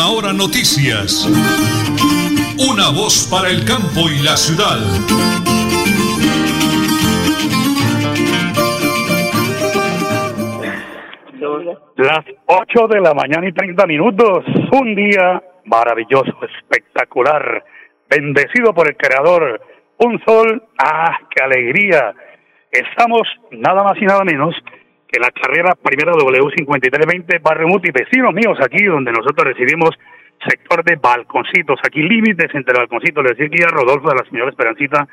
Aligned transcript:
Última 0.00 0.16
Hora 0.16 0.32
Noticias. 0.32 1.26
Una 2.70 2.88
voz 2.88 3.28
para 3.30 3.50
el 3.50 3.64
campo 3.66 4.08
y 4.08 4.22
la 4.22 4.36
ciudad. 4.36 4.78
Las 11.96 12.24
8 12.46 12.88
de 12.88 13.00
la 13.00 13.12
mañana 13.12 13.46
y 13.46 13.52
30 13.52 13.86
minutos. 13.86 14.44
Un 14.72 14.94
día 14.94 15.42
maravilloso, 15.66 16.32
espectacular, 16.60 17.62
bendecido 18.08 18.72
por 18.72 18.88
el 18.88 18.96
Creador. 18.96 19.60
Un 19.98 20.18
sol, 20.24 20.62
¡ah, 20.78 21.18
qué 21.34 21.42
alegría! 21.42 22.14
Estamos 22.72 23.28
nada 23.50 23.82
más 23.82 24.00
y 24.00 24.06
nada 24.06 24.24
menos 24.24 24.54
que 25.10 25.18
la 25.18 25.30
carrera 25.30 25.74
primera 25.74 26.12
W5320 26.12 27.42
Barrio 27.42 27.66
Muti, 27.66 27.90
vecinos 27.90 28.32
míos 28.32 28.58
aquí 28.62 28.84
donde 28.84 29.10
nosotros 29.10 29.44
recibimos 29.44 29.90
sector 30.46 30.84
de 30.84 30.96
balconcitos, 30.96 31.80
aquí 31.84 32.02
límites 32.02 32.54
entre 32.54 32.78
balconcitos, 32.78 33.24
le 33.24 33.34
decía 33.34 33.66
a 33.66 33.70
Rodolfo 33.70 34.08
de 34.08 34.16
la 34.16 34.30
señora 34.30 34.50
Esperancita, 34.50 35.06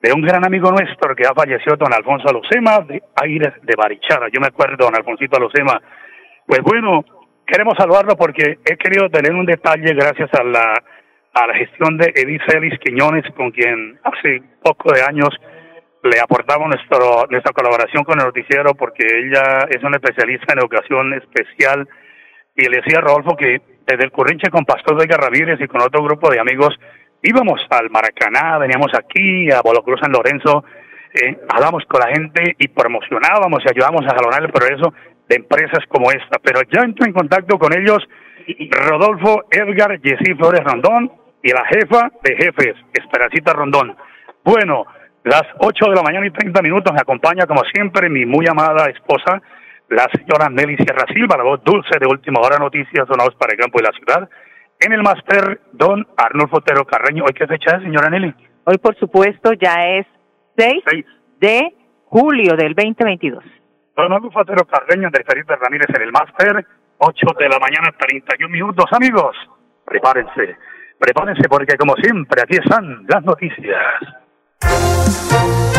de 0.00 0.12
un 0.12 0.22
gran 0.22 0.44
amigo 0.44 0.70
nuestro 0.70 1.16
que 1.16 1.26
ha 1.26 1.34
fallecido, 1.34 1.76
don 1.76 1.92
Alfonso 1.92 2.28
Alocema, 2.28 2.78
de 2.86 3.02
Aires 3.16 3.54
de 3.62 3.74
Barichara, 3.76 4.28
yo 4.32 4.40
me 4.40 4.46
acuerdo, 4.46 4.84
don 4.84 4.94
Alfonsito 4.94 5.36
Alocema, 5.36 5.80
pues 6.46 6.60
bueno, 6.62 7.04
queremos 7.46 7.74
saludarlo 7.76 8.16
porque 8.16 8.58
he 8.64 8.76
querido 8.76 9.08
tener 9.08 9.32
un 9.32 9.46
detalle 9.46 9.94
gracias 9.94 10.30
a 10.34 10.44
la, 10.44 10.74
a 11.34 11.46
la 11.46 11.54
gestión 11.54 11.96
de 11.96 12.12
Edith 12.14 12.42
Celis 12.48 12.78
Quiñones, 12.78 13.24
con 13.34 13.50
quien 13.50 13.98
hace 14.04 14.42
poco 14.62 14.92
de 14.92 15.02
años 15.02 15.30
le 16.02 16.20
aportamos 16.20 16.68
nuestro, 16.68 17.26
nuestra 17.30 17.52
colaboración 17.52 18.04
con 18.04 18.18
el 18.18 18.26
noticiero 18.26 18.74
porque 18.74 19.04
ella 19.04 19.66
es 19.68 19.82
una 19.82 19.96
especialista 19.96 20.52
en 20.52 20.60
educación 20.60 21.14
especial 21.14 21.88
y 22.54 22.68
le 22.68 22.78
decía 22.78 22.98
a 22.98 23.02
Rodolfo 23.02 23.36
que 23.36 23.60
desde 23.86 24.04
el 24.04 24.10
Currinche 24.10 24.50
con 24.50 24.64
Pastor 24.64 24.96
de 24.96 25.16
Ramírez 25.16 25.60
y 25.60 25.66
con 25.66 25.80
otro 25.80 26.02
grupo 26.02 26.30
de 26.30 26.40
amigos 26.40 26.78
íbamos 27.22 27.60
al 27.70 27.90
Maracaná, 27.90 28.58
veníamos 28.58 28.92
aquí 28.94 29.50
a 29.50 29.60
Bolocruz 29.62 30.00
San 30.00 30.12
Lorenzo, 30.12 30.64
eh, 31.14 31.36
hablábamos 31.48 31.84
con 31.86 32.00
la 32.00 32.14
gente 32.14 32.54
y 32.58 32.68
promocionábamos 32.68 33.64
y 33.64 33.68
ayudábamos 33.68 34.06
a 34.06 34.14
jalonar 34.14 34.42
el 34.42 34.52
progreso 34.52 34.92
de 35.28 35.36
empresas 35.36 35.84
como 35.88 36.10
esta. 36.10 36.38
Pero 36.42 36.60
ya 36.70 36.82
entro 36.82 37.06
en 37.06 37.12
contacto 37.12 37.58
con 37.58 37.76
ellos 37.76 38.06
Rodolfo 38.70 39.44
Edgar 39.50 40.00
Jessy 40.00 40.34
Flores 40.34 40.64
Rondón 40.64 41.12
y 41.42 41.50
la 41.50 41.64
jefa 41.66 42.10
de 42.22 42.36
jefes, 42.36 42.76
Esperancita 42.92 43.52
Rondón. 43.52 43.96
Bueno, 44.44 44.86
las 45.28 45.44
8 45.58 45.90
de 45.90 45.94
la 45.94 46.02
mañana 46.02 46.26
y 46.26 46.30
30 46.30 46.62
minutos 46.62 46.90
me 46.90 47.00
acompaña, 47.00 47.46
como 47.46 47.62
siempre, 47.64 48.08
mi 48.08 48.24
muy 48.24 48.46
amada 48.48 48.86
esposa, 48.88 49.42
la 49.90 50.08
señora 50.16 50.48
Nelly 50.48 50.76
Sierra 50.76 51.04
Silva, 51.12 51.36
la 51.36 51.44
voz 51.44 51.62
dulce 51.62 51.98
de 52.00 52.06
Última 52.06 52.40
Hora 52.40 52.56
Noticias 52.56 53.06
Sonados 53.06 53.34
para 53.34 53.52
el 53.52 53.58
Campo 53.58 53.78
y 53.78 53.82
la 53.82 53.92
Ciudad. 53.92 54.28
En 54.80 54.92
el 54.92 55.02
máster, 55.02 55.60
don 55.72 56.06
Arnulfo 56.16 56.56
Otero 56.56 56.86
Carreño. 56.86 57.24
¿Hoy 57.24 57.34
qué 57.34 57.46
fecha 57.46 57.76
es, 57.76 57.82
señora 57.82 58.08
Nelly? 58.08 58.34
Hoy, 58.64 58.78
por 58.78 58.96
supuesto, 58.96 59.52
ya 59.52 59.86
es 59.98 60.06
6, 60.56 60.82
de 61.40 61.74
julio 62.06 62.56
del 62.56 62.74
2022. 62.74 63.44
Don 63.96 64.10
Arnulfo 64.10 64.40
Otero 64.40 64.64
Carreño 64.64 65.10
de 65.10 65.24
Felipe 65.24 65.56
Ramírez 65.56 65.88
en 65.94 66.02
el 66.02 66.12
máster, 66.12 66.64
8 66.96 67.26
de 67.38 67.48
la 67.50 67.58
mañana, 67.58 67.92
31 67.98 68.50
minutos. 68.50 68.86
Amigos, 68.92 69.36
prepárense, 69.84 70.56
prepárense 70.98 71.46
porque 71.50 71.76
como 71.76 71.94
siempre 71.96 72.40
aquí 72.42 72.56
están 72.56 73.04
las 73.06 73.22
noticias. 73.24 74.24
Música 74.62 75.77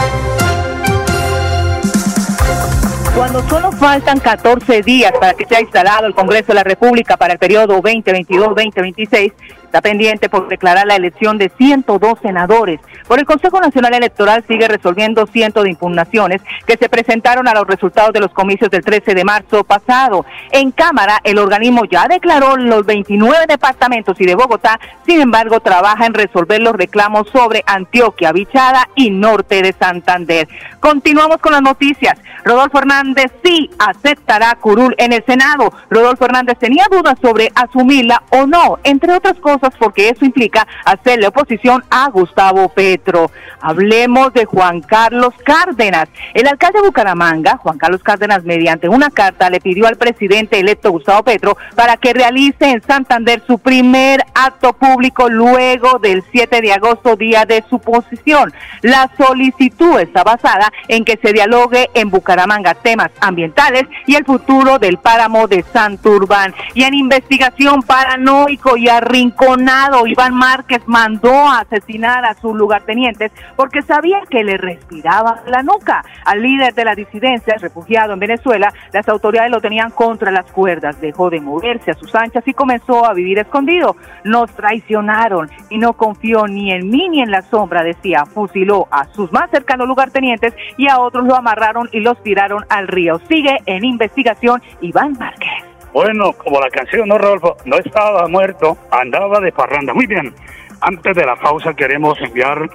Cuando 3.20 3.44
solo 3.50 3.74
faltan 3.74 4.18
14 4.22 4.82
días 4.82 5.12
para 5.20 5.34
que 5.34 5.46
sea 5.46 5.60
instalado 5.60 6.08
el 6.08 6.16
Congreso 6.16 6.48
de 6.48 6.54
la 6.54 6.64
República 6.64 7.18
para 7.18 7.34
el 7.34 7.38
periodo 7.38 7.82
2022-2026, 7.82 9.34
está 9.66 9.82
pendiente 9.82 10.30
por 10.30 10.48
declarar 10.48 10.88
la 10.88 10.96
elección 10.96 11.38
de 11.38 11.52
102 11.58 12.18
senadores. 12.22 12.80
Por 13.10 13.20
el 13.20 13.26
Consejo 13.26 13.60
Nacional 13.60 13.94
Electoral 13.94 14.46
sigue 14.48 14.70
resolviendo 14.70 15.28
cientos 15.28 15.66
de 15.66 15.72
impugnaciones 15.72 16.42
que 16.66 16.78
se 16.78 16.88
presentaron 16.88 17.50
a 17.50 17.54
los 17.54 17.68
resultados 17.68 18.14
de 18.14 18.22
los 18.22 18.32
comicios 18.32 18.72
del 18.72 18.86
13 18.86 19.14
de 19.14 19.26
marzo 19.26 19.66
pasado. 19.66 20.26
En 20.52 20.72
Cámara, 20.72 21.20
el 21.26 21.40
organismo 21.40 21.84
ya 21.92 22.08
declaró 22.08 22.56
los 22.56 22.86
29 22.86 23.48
departamentos 23.50 24.20
y 24.22 24.26
de 24.26 24.36
Bogotá, 24.36 24.80
sin 25.06 25.20
embargo, 25.20 25.60
trabaja 25.60 26.06
en 26.06 26.14
resolver 26.14 26.62
los 26.62 26.74
reclamos 26.74 27.28
sobre 27.30 27.64
Antioquia, 27.68 28.32
Bichada 28.32 28.88
y 28.96 29.12
Norte 29.12 29.62
de 29.62 29.74
Santander. 29.74 30.48
Continuamos 30.80 31.38
con 31.40 31.52
las 31.52 31.62
noticias. 31.62 32.18
Rodolfo 32.46 32.80
Hernández 32.80 33.09
sí 33.44 33.70
aceptará 33.80 34.56
curul 34.56 34.96
en 34.98 35.14
el 35.14 35.24
Senado. 35.26 35.72
Rodolfo 35.90 36.26
Hernández 36.26 36.58
tenía 36.60 36.86
dudas 36.92 37.16
sobre 37.22 37.52
asumirla 37.56 38.24
o 38.30 38.46
no, 38.46 38.80
entre 38.84 39.14
otras 39.14 39.36
cosas 39.40 39.72
porque 39.78 40.10
eso 40.10 40.26
implica 40.26 40.68
hacerle 40.86 41.28
oposición 41.28 41.84
a 41.90 42.10
Gustavo 42.10 42.70
Petro. 42.70 43.32
Hablemos 43.62 44.34
de 44.34 44.46
Juan 44.46 44.82
Carlos 44.82 45.34
Cárdenas. 45.44 46.10
El 46.34 46.48
alcalde 46.48 46.80
de 46.80 46.88
Bucaramanga, 46.88 47.58
Juan 47.58 47.78
Carlos 47.78 48.04
Cárdenas, 48.04 48.44
mediante 48.44 48.90
una 48.90 49.10
carta 49.10 49.50
le 49.50 49.62
pidió 49.62 49.88
al 49.88 49.98
presidente 49.98 50.60
electo 50.60 50.92
Gustavo 50.92 51.24
Petro 51.24 51.58
para 51.76 51.98
que 51.98 52.14
realice 52.14 52.70
en 52.70 52.82
Santander 52.82 53.42
su 53.46 53.60
primer 53.60 54.24
acto 54.34 54.74
público 54.74 55.30
luego 55.30 56.00
del 56.00 56.24
7 56.32 56.62
de 56.62 56.74
agosto, 56.74 57.16
día 57.16 57.46
de 57.46 57.64
su 57.70 57.80
posición. 57.80 58.54
La 58.82 59.10
solicitud 59.18 60.00
está 60.00 60.24
basada 60.24 60.72
en 60.88 61.06
que 61.06 61.20
se 61.22 61.34
dialogue 61.34 61.90
en 61.94 62.10
Bucaramanga 62.10 62.76
temas 62.90 63.12
ambientales 63.22 63.84
y 64.08 64.16
el 64.16 64.26
futuro 64.26 64.80
del 64.80 64.98
páramo 64.98 65.48
de 65.48 65.62
Santurbán. 65.62 66.56
Y 66.74 66.84
en 66.84 66.96
investigación 66.96 67.84
paranoico 67.84 68.78
y 68.78 68.90
arrincón 68.90 69.60
Iván 70.08 70.34
Márquez 70.34 70.82
mandó 70.88 71.32
a 71.32 71.60
asesinar 71.60 72.26
a 72.26 72.34
sus 72.34 72.56
lugartenientes 72.56 73.32
porque 73.56 73.82
sabía 73.84 74.22
que 74.30 74.44
le 74.44 74.58
respiraba 74.58 75.42
la 75.46 75.62
nuca. 75.62 76.04
Al 76.26 76.42
líder 76.42 76.74
de 76.74 76.86
la 76.86 76.96
disidencia, 76.96 77.56
refugiado 77.60 78.14
en 78.14 78.20
Venezuela, 78.20 78.74
las 78.92 79.08
autoridades 79.08 79.52
lo 79.52 79.62
tenían 79.62 79.92
contra 79.92 80.32
las 80.32 80.52
cuerdas. 80.52 81.00
Dejó 81.00 81.30
de 81.30 81.42
moverse 81.42 81.92
a 81.92 81.94
sus 81.94 82.16
anchas 82.16 82.48
y 82.48 82.54
comenzó 82.54 83.06
a 83.06 83.14
vivir 83.14 83.38
escondido. 83.38 83.96
Nos 84.24 84.52
traicionaron 84.52 85.50
y 85.70 85.78
no 85.78 85.94
confió 85.94 86.48
ni 86.48 86.72
en 86.72 86.90
mí 86.90 87.10
ni 87.10 87.22
en 87.22 87.30
la 87.30 87.44
sombra, 87.44 87.84
decía. 87.84 88.26
Fusiló 88.26 88.88
a 88.90 89.06
sus 89.14 89.32
más 89.32 89.52
cercanos 89.52 89.88
lugartenientes 89.88 90.54
y 90.78 90.88
a 90.88 91.00
otros 91.00 91.26
lo 91.26 91.36
amarraron 91.36 91.90
y 91.92 92.00
los 92.00 92.22
tiraron 92.24 92.66
al 92.80 92.88
río. 92.88 93.20
Sigue 93.28 93.58
en 93.66 93.86
investigación 93.86 94.62
Iván 94.82 95.14
Márquez. 95.20 95.70
Bueno, 95.94 96.34
como 96.34 96.60
la 96.60 96.70
canción, 96.70 97.08
¿no, 97.08 97.18
Rodolfo? 97.18 97.58
No 97.66 97.78
estaba 97.78 98.28
muerto, 98.28 98.78
andaba 98.92 99.40
de 99.40 99.52
parranda. 99.52 99.94
Muy 99.94 100.06
bien, 100.06 100.34
antes 100.82 101.16
de 101.16 101.26
la 101.26 101.36
pausa 101.36 101.74
queremos 101.74 102.20
enviar 102.22 102.70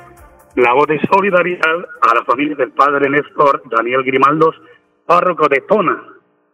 la 0.56 0.72
voz 0.72 0.86
de 0.86 1.00
solidaridad 1.10 1.76
a 2.02 2.14
la 2.14 2.24
familia 2.24 2.56
del 2.56 2.72
padre 2.72 3.08
Néstor 3.08 3.62
Daniel 3.70 4.02
Grimaldos, 4.04 4.54
párroco 5.06 5.48
de 5.48 5.62
Tona. 5.68 6.02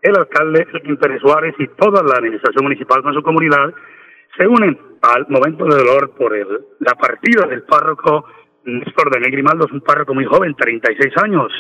El 0.03 0.17
alcalde, 0.17 0.67
el 0.85 0.99
Pérez 0.99 1.21
Suárez 1.21 1.55
y 1.59 1.69
toda 1.69 2.03
la 2.03 2.17
administración 2.17 2.65
municipal 2.65 3.03
con 3.03 3.13
su 3.13 3.23
comunidad 3.23 3.75
se 4.37 4.47
unen 4.47 4.79
al 5.03 5.27
momento 5.29 5.65
de 5.65 5.77
dolor 5.77 6.13
por 6.17 6.35
el, 6.35 6.47
la 6.79 6.95
partida 6.95 7.47
del 7.47 7.63
párroco 7.63 8.25
Néstor 8.65 9.11
Daniel 9.11 9.33
Grimaldos, 9.33 9.73
un 9.73 9.81
párroco 9.81 10.15
muy 10.15 10.25
joven, 10.25 10.55
36 10.55 11.13
años 11.23 11.53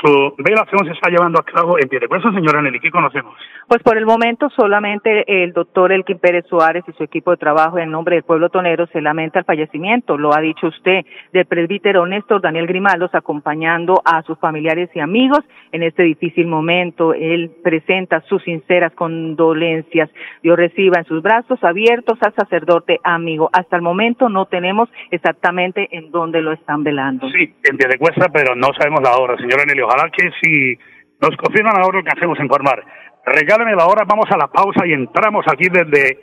su 0.00 0.34
velación 0.38 0.84
se 0.86 0.92
está 0.92 1.10
llevando 1.10 1.40
a 1.40 1.44
cabo 1.44 1.78
en 1.78 1.88
Piedecuesta, 1.88 2.30
señora 2.32 2.62
Nelly, 2.62 2.78
¿qué 2.78 2.90
conocemos? 2.90 3.34
Pues 3.66 3.82
por 3.82 3.96
el 3.96 4.06
momento 4.06 4.48
solamente 4.50 5.24
el 5.42 5.52
doctor 5.52 5.92
Elkin 5.92 6.18
Pérez 6.18 6.46
Suárez 6.46 6.84
y 6.86 6.92
su 6.92 7.02
equipo 7.02 7.32
de 7.32 7.36
trabajo 7.36 7.78
en 7.78 7.90
nombre 7.90 8.16
del 8.16 8.22
pueblo 8.22 8.48
tonero 8.48 8.86
se 8.92 9.00
lamenta 9.00 9.40
el 9.40 9.44
fallecimiento, 9.44 10.16
lo 10.16 10.34
ha 10.34 10.40
dicho 10.40 10.68
usted, 10.68 11.04
del 11.32 11.46
presbítero 11.46 12.06
Néstor 12.06 12.40
Daniel 12.40 12.66
Grimaldos 12.66 13.14
acompañando 13.14 14.00
a 14.04 14.22
sus 14.22 14.38
familiares 14.38 14.88
y 14.94 15.00
amigos 15.00 15.40
en 15.72 15.82
este 15.82 16.02
difícil 16.02 16.46
momento. 16.46 17.12
Él 17.12 17.50
presenta 17.62 18.20
sus 18.22 18.42
sinceras 18.44 18.92
condolencias. 18.94 20.10
Dios 20.42 20.56
reciba 20.56 20.98
en 20.98 21.04
sus 21.04 21.22
brazos 21.22 21.62
abiertos 21.62 22.18
al 22.22 22.34
sacerdote 22.34 23.00
amigo. 23.04 23.50
Hasta 23.52 23.76
el 23.76 23.82
momento 23.82 24.28
no 24.28 24.46
tenemos 24.46 24.88
exactamente 25.10 25.88
en 25.92 26.10
dónde 26.10 26.40
lo 26.40 26.52
están 26.52 26.84
velando. 26.84 27.28
Sí, 27.30 27.54
en 27.64 27.76
Piedecuesta, 27.76 28.28
pero 28.32 28.54
no 28.54 28.68
sabemos 28.78 29.02
la 29.02 29.16
hora, 29.16 29.36
señora 29.36 29.64
Nelly 29.66 29.77
ojalá 29.82 30.10
que 30.10 30.30
si 30.42 30.78
nos 31.20 31.36
confirman 31.36 31.76
ahora 31.76 31.98
lo 31.98 32.04
que 32.04 32.12
hacemos 32.16 32.38
informar. 32.40 32.84
Regálame 33.24 33.74
la 33.74 33.86
hora, 33.86 34.04
vamos 34.06 34.26
a 34.30 34.38
la 34.38 34.48
pausa 34.48 34.86
y 34.86 34.92
entramos 34.92 35.44
aquí 35.50 35.68
desde 35.68 36.20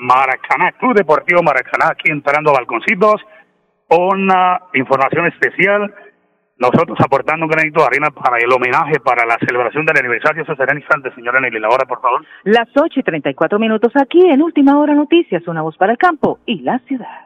Maracaná, 0.00 0.72
Club 0.72 0.94
Deportivo 0.94 1.42
Maracaná, 1.42 1.90
aquí 1.90 2.10
entrando 2.10 2.50
a 2.50 2.54
Balconcitos, 2.54 3.20
una 3.90 4.60
información 4.74 5.26
especial. 5.26 5.94
Nosotros 6.58 6.96
aportando 7.04 7.44
un 7.44 7.50
granito 7.50 7.80
de 7.80 7.86
arena 7.86 8.08
para 8.10 8.38
el 8.38 8.50
homenaje, 8.50 8.98
para 9.00 9.26
la 9.26 9.36
celebración 9.46 9.84
del 9.84 9.98
aniversario. 9.98 10.42
Eso 10.42 10.56
será 10.56 10.72
en 10.72 10.82
señora 11.14 11.38
Nelly. 11.38 11.60
La 11.60 11.68
hora, 11.68 11.84
por 11.84 12.00
favor. 12.00 12.24
Las 12.44 12.68
8 12.74 13.00
y 13.00 13.02
34 13.02 13.58
minutos 13.58 13.92
aquí 13.94 14.26
en 14.26 14.40
Última 14.40 14.78
Hora 14.78 14.94
Noticias, 14.94 15.46
una 15.48 15.60
voz 15.60 15.76
para 15.76 15.92
el 15.92 15.98
campo 15.98 16.38
y 16.46 16.60
la 16.62 16.78
ciudad. 16.86 17.25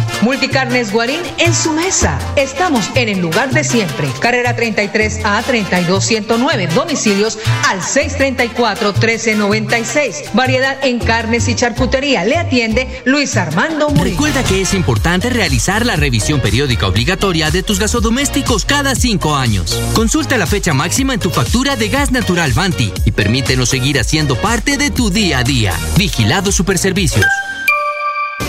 Multicarnes 0.21 0.91
Guarín 0.91 1.19
en 1.39 1.53
su 1.53 1.73
mesa. 1.73 2.19
Estamos 2.35 2.89
en 2.93 3.09
el 3.09 3.19
lugar 3.19 3.51
de 3.51 3.63
siempre. 3.63 4.07
Carrera 4.19 4.55
33 4.55 5.21
a 5.23 5.41
32109. 5.41 6.67
Domicilios 6.67 7.39
al 7.67 7.81
634 7.81 8.93
1396. 8.93 10.31
Variedad 10.33 10.77
en 10.83 10.99
carnes 10.99 11.47
y 11.47 11.55
charcutería. 11.55 12.23
Le 12.23 12.37
atiende 12.37 13.01
Luis 13.05 13.35
Armando 13.35 13.89
Murillo. 13.89 14.11
Recuerda 14.11 14.43
que 14.43 14.61
es 14.61 14.73
importante 14.75 15.29
realizar 15.29 15.85
la 15.85 15.95
revisión 15.95 16.39
periódica 16.39 16.87
obligatoria 16.87 17.49
de 17.49 17.63
tus 17.63 17.79
gasodomésticos 17.79 18.65
cada 18.65 18.93
cinco 18.93 19.35
años. 19.35 19.79
Consulta 19.93 20.37
la 20.37 20.45
fecha 20.45 20.73
máxima 20.73 21.15
en 21.15 21.19
tu 21.19 21.31
factura 21.31 21.75
de 21.75 21.89
gas 21.89 22.11
natural 22.11 22.53
Vanti 22.53 22.93
y 23.05 23.11
permítenos 23.11 23.69
seguir 23.69 23.99
haciendo 23.99 24.35
parte 24.35 24.77
de 24.77 24.91
tu 24.91 25.09
día 25.09 25.39
a 25.39 25.43
día. 25.43 25.73
Vigilado 25.97 26.51
Superservicios. 26.51 27.25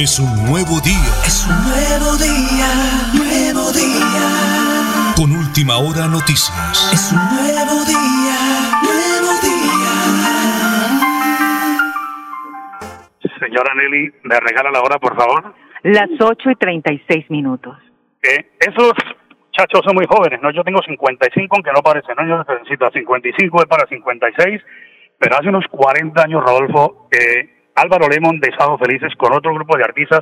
Es 0.00 0.20
un 0.20 0.30
nuevo 0.46 0.78
día. 0.78 1.10
Es 1.26 1.44
un 1.50 1.58
nuevo 1.58 2.14
día, 2.22 2.70
nuevo 3.18 3.66
día. 3.74 4.30
Con 5.16 5.32
última 5.34 5.78
hora 5.78 6.06
noticias. 6.06 6.54
Es 6.94 7.10
un 7.10 7.18
nuevo 7.18 7.82
día, 7.82 8.78
nuevo 8.78 9.34
día. 9.42 9.90
Señora 13.40 13.74
Nelly, 13.74 14.14
¿me 14.22 14.38
regala 14.38 14.70
la 14.70 14.82
hora, 14.82 15.00
por 15.00 15.16
favor? 15.16 15.52
Las 15.82 16.10
8 16.20 16.48
y 16.48 16.54
36 16.54 17.28
minutos. 17.30 17.76
Eh, 18.22 18.52
esos 18.60 18.92
muchachos 19.50 19.80
son 19.84 19.96
muy 19.96 20.06
jóvenes, 20.06 20.40
¿no? 20.40 20.52
Yo 20.52 20.62
tengo 20.62 20.80
55, 20.80 21.56
aunque 21.56 21.72
no 21.72 21.82
parece, 21.82 22.14
¿no? 22.14 22.24
Yo 22.24 22.44
necesito 22.54 22.88
55 22.92 23.62
es 23.62 23.66
para 23.66 23.88
56, 23.88 24.62
pero 25.18 25.36
hace 25.36 25.48
unos 25.48 25.64
40 25.68 26.22
años, 26.22 26.44
Rodolfo, 26.44 27.08
eh, 27.10 27.57
Álvaro 27.78 28.08
Lemon 28.08 28.40
de 28.40 28.48
Estados 28.48 28.80
Felices 28.80 29.12
con 29.16 29.32
otro 29.32 29.54
grupo 29.54 29.76
de 29.76 29.84
artistas 29.84 30.20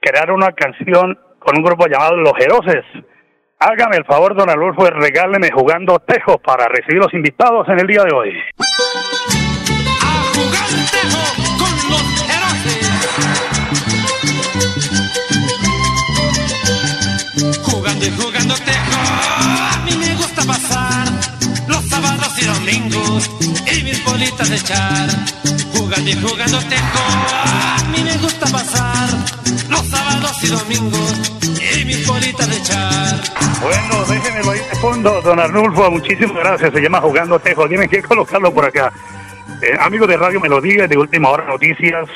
crearon 0.00 0.36
una 0.36 0.52
canción 0.52 1.18
con 1.38 1.56
un 1.56 1.64
grupo 1.64 1.86
llamado 1.86 2.16
Los 2.16 2.34
Jeroses. 2.38 2.84
Hágame 3.58 3.96
el 3.96 4.04
favor, 4.04 4.36
don 4.36 4.50
Adolfo, 4.50 4.84
de 4.84 4.90
regáleme 4.90 5.50
jugando 5.50 5.98
tejos 6.00 6.36
para 6.44 6.68
recibir 6.68 6.98
los 7.02 7.12
invitados 7.14 7.66
en 7.68 7.80
el 7.80 7.86
día 7.86 8.02
de 8.04 8.14
hoy. 8.14 8.38
A 10.02 10.24
jugar 10.34 10.68
tejo 10.92 11.22
con 11.58 11.72
los 11.90 12.04
Herodes. 12.28 12.88
Jugando 17.64 18.04
y 18.06 18.10
jugando 18.10 18.54
tejo, 18.56 19.00
a 19.72 19.84
mí 19.84 19.96
me 19.96 20.14
gusta 20.16 20.42
pasar 20.46 21.08
los 21.66 21.88
sábados 21.88 22.42
y 22.42 22.44
domingos 22.46 23.30
y 23.72 23.82
mis 23.84 24.04
bolitas 24.04 24.50
de 24.50 24.56
echar. 24.56 25.08
Jugando 25.88 26.10
y 26.10 26.14
jugando 26.14 26.58
tejo, 26.68 26.98
a 27.32 27.82
mí 27.90 28.04
me 28.04 28.16
gusta 28.18 28.44
pasar 28.52 29.08
los 29.70 29.88
sábados 29.88 30.44
y 30.44 30.48
domingos 30.48 31.40
y 31.80 31.84
mis 31.86 32.06
bolitas 32.06 32.46
de 32.50 32.56
echar. 32.56 33.14
Bueno, 33.62 34.04
déjenmelo 34.04 34.50
ahí 34.50 34.58
de 34.58 34.76
fondo, 34.80 35.22
don 35.22 35.40
Arnulfo, 35.40 35.90
muchísimas 35.90 36.36
gracias. 36.36 36.72
Se 36.74 36.80
llama 36.82 37.00
Jugando 37.00 37.38
Tejo, 37.38 37.66
tienen 37.68 37.88
que 37.88 38.02
colocarlo 38.02 38.52
por 38.52 38.66
acá. 38.66 38.92
Eh, 39.62 39.78
de 40.06 40.16
Radio 40.18 40.40
Melodía, 40.40 40.86
de 40.86 40.98
Última 40.98 41.30
Hora 41.30 41.46
Noticias, 41.46 42.06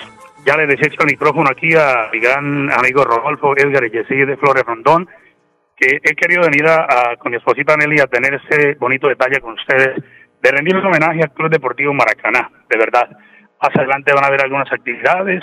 ya 0.45 0.55
le 0.57 0.67
desecho 0.67 1.01
el 1.01 1.07
micrófono 1.07 1.49
aquí 1.51 1.75
a 1.75 2.09
mi 2.13 2.21
gran 2.21 2.71
amigo 2.73 3.05
Rodolfo 3.05 3.57
Edgar 3.57 3.91
Yesí 3.91 4.17
de 4.17 4.37
Flores 4.37 4.65
Rondón, 4.67 5.09
que 5.77 5.99
he 6.05 6.15
querido 6.15 6.43
venir 6.43 6.67
a, 6.67 6.83
a- 6.85 7.17
con 7.17 7.31
mi 7.33 7.39
esposita 7.39 7.75
Nelly 7.77 8.01
a 8.01 8.07
tener 8.07 8.35
ese 8.35 8.75
bonito 8.75 9.09
detalle 9.09 9.41
con 9.41 9.55
ustedes, 9.55 9.97
de 10.43 10.51
rendir 10.51 10.77
un 10.77 10.85
homenaje 10.85 11.23
al 11.23 11.33
Club 11.33 11.51
Deportivo 11.51 11.95
Maracaná, 11.95 12.51
de 12.69 12.77
verdad. 12.77 13.09
Más 13.63 13.71
adelante 13.77 14.13
van 14.13 14.25
a 14.25 14.27
haber 14.27 14.43
algunas 14.43 14.71
actividades 14.73 15.43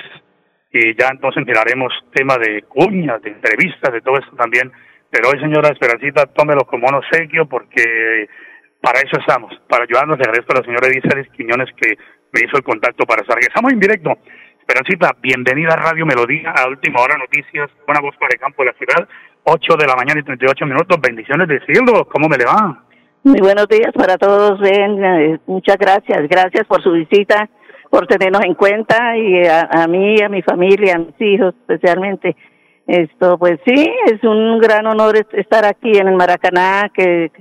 y 0.71 0.93
ya 0.99 1.07
entonces 1.09 1.45
miraremos 1.45 1.93
tema 2.13 2.37
de 2.37 2.63
cuñas, 2.63 3.21
de 3.21 3.29
entrevistas, 3.29 3.93
de 3.93 4.01
todo 4.01 4.19
eso 4.19 4.35
también. 4.35 4.71
Pero 5.09 5.29
hoy, 5.29 5.39
señora 5.39 5.69
Esperancita, 5.69 6.25
tómelo 6.27 6.65
como 6.65 6.87
un 6.87 6.95
obsequio 6.95 7.47
porque 7.47 8.27
para 8.81 8.99
eso 8.99 9.19
estamos, 9.19 9.55
para 9.69 9.85
ayudarnos. 9.85 10.17
Le 10.17 10.23
agradezco 10.23 10.51
a 10.51 10.59
la 10.59 10.65
señora 10.65 10.87
Elizabeth 10.87 11.31
Quiñones 11.31 11.69
que 11.75 11.97
me 12.33 12.41
hizo 12.45 12.57
el 12.57 12.63
contacto 12.63 13.05
para 13.05 13.21
estar. 13.21 13.39
Estamos 13.39 13.71
en 13.71 13.79
directo. 13.79 14.11
Esperancita, 14.59 15.15
bienvenida 15.21 15.73
a 15.73 15.77
Radio 15.77 16.05
Melodía, 16.05 16.51
a 16.51 16.67
Última 16.67 17.01
Hora 17.01 17.17
Noticias, 17.17 17.71
buena 17.87 18.01
voz 18.01 18.15
para 18.17 18.33
el 18.33 18.39
campo 18.39 18.63
de 18.63 18.71
la 18.71 18.77
ciudad, 18.77 19.07
8 19.43 19.75
de 19.79 19.87
la 19.87 19.95
mañana 19.95 20.19
y 20.19 20.23
38 20.23 20.65
minutos. 20.65 20.99
Bendiciones 21.01 21.47
de 21.47 21.59
cielo, 21.65 22.05
¿cómo 22.05 22.27
me 22.27 22.37
le 22.37 22.45
va? 22.45 22.83
Muy 23.23 23.39
buenos 23.39 23.67
días 23.67 23.91
para 23.95 24.17
todos. 24.17 24.59
Ben. 24.59 25.03
Eh, 25.03 25.39
Muchas 25.47 25.77
gracias. 25.77 26.27
Gracias 26.29 26.67
por 26.67 26.83
su 26.83 26.91
visita, 26.91 27.49
por 27.89 28.07
tenernos 28.07 28.43
en 28.45 28.53
cuenta 28.53 29.17
y 29.17 29.45
a, 29.45 29.61
a 29.71 29.87
mí, 29.87 30.21
a 30.21 30.29
mi 30.29 30.41
familia, 30.41 30.95
a 30.95 30.99
mis 30.99 31.19
hijos 31.19 31.53
especialmente. 31.61 32.35
Esto, 32.87 33.37
pues 33.37 33.59
sí, 33.65 33.91
es 34.05 34.23
un 34.23 34.59
gran 34.59 34.85
honor 34.87 35.15
est- 35.15 35.33
estar 35.33 35.65
aquí 35.65 35.97
en 35.97 36.07
el 36.07 36.15
Maracaná, 36.15 36.89
que 36.93 37.31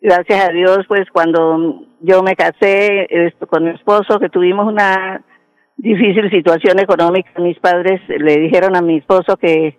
gracias 0.00 0.48
a 0.48 0.52
Dios, 0.52 0.80
pues 0.88 1.10
cuando 1.10 1.84
yo 2.00 2.22
me 2.22 2.34
casé 2.36 3.08
con 3.48 3.64
mi 3.64 3.70
esposo, 3.70 4.18
que 4.18 4.28
tuvimos 4.28 4.66
una 4.66 5.22
difícil 5.76 6.30
situación 6.30 6.78
económica, 6.78 7.30
mis 7.38 7.58
padres 7.58 8.00
le 8.08 8.36
dijeron 8.38 8.76
a 8.76 8.82
mi 8.82 8.98
esposo 8.98 9.36
que, 9.38 9.76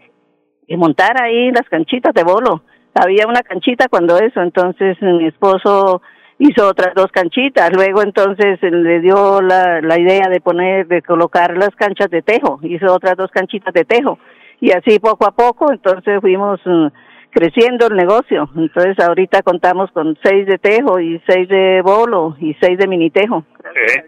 que 0.68 0.78
montara 0.78 1.26
ahí 1.26 1.52
las 1.52 1.70
canchitas 1.70 2.14
de 2.14 2.24
bolo. 2.24 2.64
Había 2.96 3.28
una 3.28 3.42
canchita 3.44 3.88
cuando 3.90 4.18
eso, 4.18 4.42
entonces 4.42 4.98
mi 5.02 5.28
esposo 5.28 6.02
hizo 6.42 6.68
otras 6.68 6.96
dos 6.96 7.12
canchitas, 7.12 7.72
luego 7.72 8.02
entonces 8.02 8.60
le 8.64 9.00
dio 9.00 9.42
la, 9.42 9.80
la 9.80 10.00
idea 10.00 10.28
de 10.28 10.42
poner, 10.42 10.88
de 10.88 11.04
colocar 11.04 11.56
las 11.56 11.70
canchas 11.76 12.10
de 12.10 12.24
tejo, 12.24 12.60
hizo 12.64 12.92
otras 12.92 13.16
dos 13.16 13.30
canchitas 13.30 13.72
de 13.74 13.86
tejo, 13.86 14.18
y 14.60 14.72
así 14.72 14.98
poco 15.00 15.28
a 15.28 15.32
poco, 15.32 15.72
entonces 15.72 16.20
fuimos 16.20 16.60
mm, 16.66 16.88
creciendo 17.30 17.88
el 17.88 17.96
negocio, 17.96 18.50
entonces 18.56 19.00
ahorita 19.00 19.44
contamos 19.44 19.92
con 19.92 20.18
seis 20.24 20.48
de 20.48 20.58
tejo 20.58 21.00
y 21.00 21.22
seis 21.28 21.48
de 21.48 21.84
bolo 21.84 22.36
y 22.40 22.56
seis 22.60 22.76
de 22.80 22.88
mini 22.88 23.12
tejo. 23.12 23.46
Eh, 23.76 24.04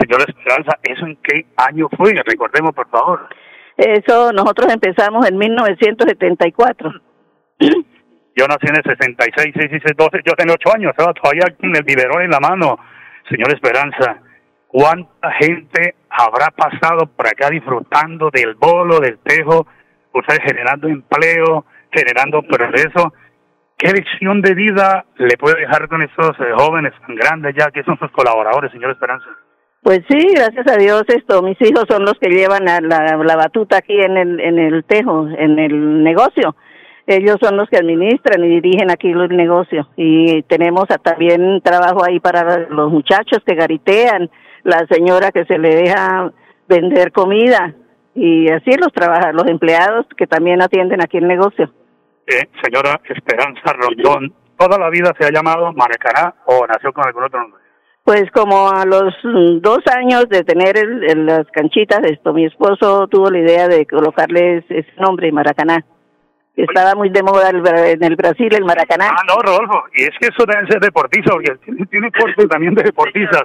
señora 0.00 0.24
Esperanza, 0.26 0.76
¿eso 0.82 1.06
en 1.06 1.16
qué 1.22 1.46
año 1.56 1.88
fue? 1.96 2.12
Recordemos, 2.26 2.74
por 2.74 2.88
favor. 2.88 3.28
Eso 3.76 4.32
nosotros 4.32 4.72
empezamos 4.72 5.28
en 5.28 5.38
1974. 5.38 6.90
Yo 8.38 8.46
nací 8.46 8.68
en 8.68 8.76
el 8.76 8.84
66, 8.84 9.52
6 9.52 9.82
y 9.84 9.94
12, 9.96 10.20
yo 10.24 10.32
tenía 10.36 10.54
8 10.54 10.76
años, 10.76 10.90
estaba 10.90 11.12
todavía 11.12 11.46
con 11.58 11.74
el 11.74 11.82
biberón 11.82 12.22
en 12.22 12.30
la 12.30 12.38
mano. 12.38 12.78
Señor 13.28 13.52
Esperanza, 13.52 14.22
¿cuánta 14.68 15.32
gente 15.40 15.96
habrá 16.08 16.46
pasado 16.54 17.06
por 17.06 17.26
acá 17.26 17.50
disfrutando 17.50 18.30
del 18.30 18.54
bolo, 18.54 19.00
del 19.00 19.18
tejo, 19.18 19.66
ustedes 20.14 20.38
generando 20.44 20.86
empleo, 20.86 21.66
generando 21.90 22.42
progreso? 22.42 23.12
¿Qué 23.76 23.90
lección 23.90 24.40
de 24.40 24.54
vida 24.54 25.04
le 25.16 25.36
puede 25.36 25.60
dejar 25.62 25.88
con 25.88 26.02
esos 26.02 26.30
eh, 26.38 26.52
jóvenes 26.54 26.92
tan 27.04 27.16
grandes 27.16 27.56
ya 27.58 27.72
que 27.72 27.82
son 27.82 27.98
sus 27.98 28.10
colaboradores, 28.12 28.70
señor 28.70 28.92
Esperanza? 28.92 29.26
Pues 29.82 30.02
sí, 30.08 30.28
gracias 30.32 30.66
a 30.70 30.76
Dios 30.76 31.02
esto, 31.08 31.42
mis 31.42 31.60
hijos 31.60 31.86
son 31.88 32.04
los 32.04 32.14
que 32.20 32.30
llevan 32.30 32.64
la, 32.64 32.78
la, 32.80 33.16
la 33.16 33.36
batuta 33.36 33.78
aquí 33.78 34.00
en 34.00 34.16
el, 34.16 34.38
en 34.38 34.60
el 34.60 34.84
tejo, 34.84 35.26
en 35.26 35.58
el 35.58 36.04
negocio. 36.04 36.54
Ellos 37.10 37.36
son 37.40 37.56
los 37.56 37.70
que 37.70 37.78
administran 37.78 38.44
y 38.44 38.60
dirigen 38.60 38.90
aquí 38.90 39.10
el 39.10 39.28
negocio. 39.34 39.88
Y 39.96 40.42
tenemos 40.42 40.84
también 41.02 41.62
trabajo 41.62 42.04
ahí 42.04 42.20
para 42.20 42.66
los 42.68 42.92
muchachos 42.92 43.38
que 43.46 43.54
garitean, 43.54 44.28
la 44.62 44.86
señora 44.90 45.32
que 45.32 45.46
se 45.46 45.56
le 45.56 45.74
deja 45.74 46.30
vender 46.68 47.10
comida 47.12 47.74
y 48.14 48.50
así 48.50 48.72
los 48.78 48.92
trabaja, 48.92 49.32
los 49.32 49.46
empleados 49.46 50.04
que 50.18 50.26
también 50.26 50.60
atienden 50.60 51.00
aquí 51.00 51.16
el 51.16 51.26
negocio. 51.28 51.72
Eh, 52.26 52.44
señora 52.62 53.00
Esperanza 53.08 53.72
Rondón, 53.72 54.34
¿toda 54.58 54.76
la 54.78 54.90
vida 54.90 55.14
se 55.18 55.24
ha 55.26 55.30
llamado 55.32 55.72
Maracaná 55.72 56.34
o 56.44 56.66
nació 56.66 56.92
con 56.92 57.06
algún 57.06 57.24
otro 57.24 57.40
nombre? 57.40 57.62
Pues 58.04 58.30
como 58.32 58.68
a 58.70 58.84
los 58.84 59.14
dos 59.62 59.78
años 59.96 60.28
de 60.28 60.44
tener 60.44 60.76
el- 60.76 61.04
el- 61.04 61.24
las 61.24 61.46
canchitas, 61.52 62.00
esto, 62.04 62.34
mi 62.34 62.44
esposo 62.44 63.06
tuvo 63.08 63.30
la 63.30 63.38
idea 63.38 63.66
de 63.66 63.86
colocarles 63.86 64.62
ese 64.68 64.92
nombre, 64.98 65.32
Maracaná. 65.32 65.84
Estaba 66.58 66.96
muy 66.96 67.08
de 67.10 67.22
moda 67.22 67.50
el 67.50 67.62
en 67.64 68.02
el 68.02 68.16
Brasil 68.16 68.52
el 68.52 68.64
Maracaná. 68.64 69.10
Ah, 69.10 69.22
no, 69.28 69.36
Rodolfo, 69.40 69.84
y 69.94 70.02
es 70.02 70.10
que 70.20 70.26
eso 70.26 70.44
debe 70.44 70.66
ser 70.66 70.80
deportista, 70.80 71.30
tiene, 71.64 71.86
tiene 71.86 72.10
corte 72.10 72.48
también 72.48 72.74
de 72.74 72.82
deportistas. 72.82 73.44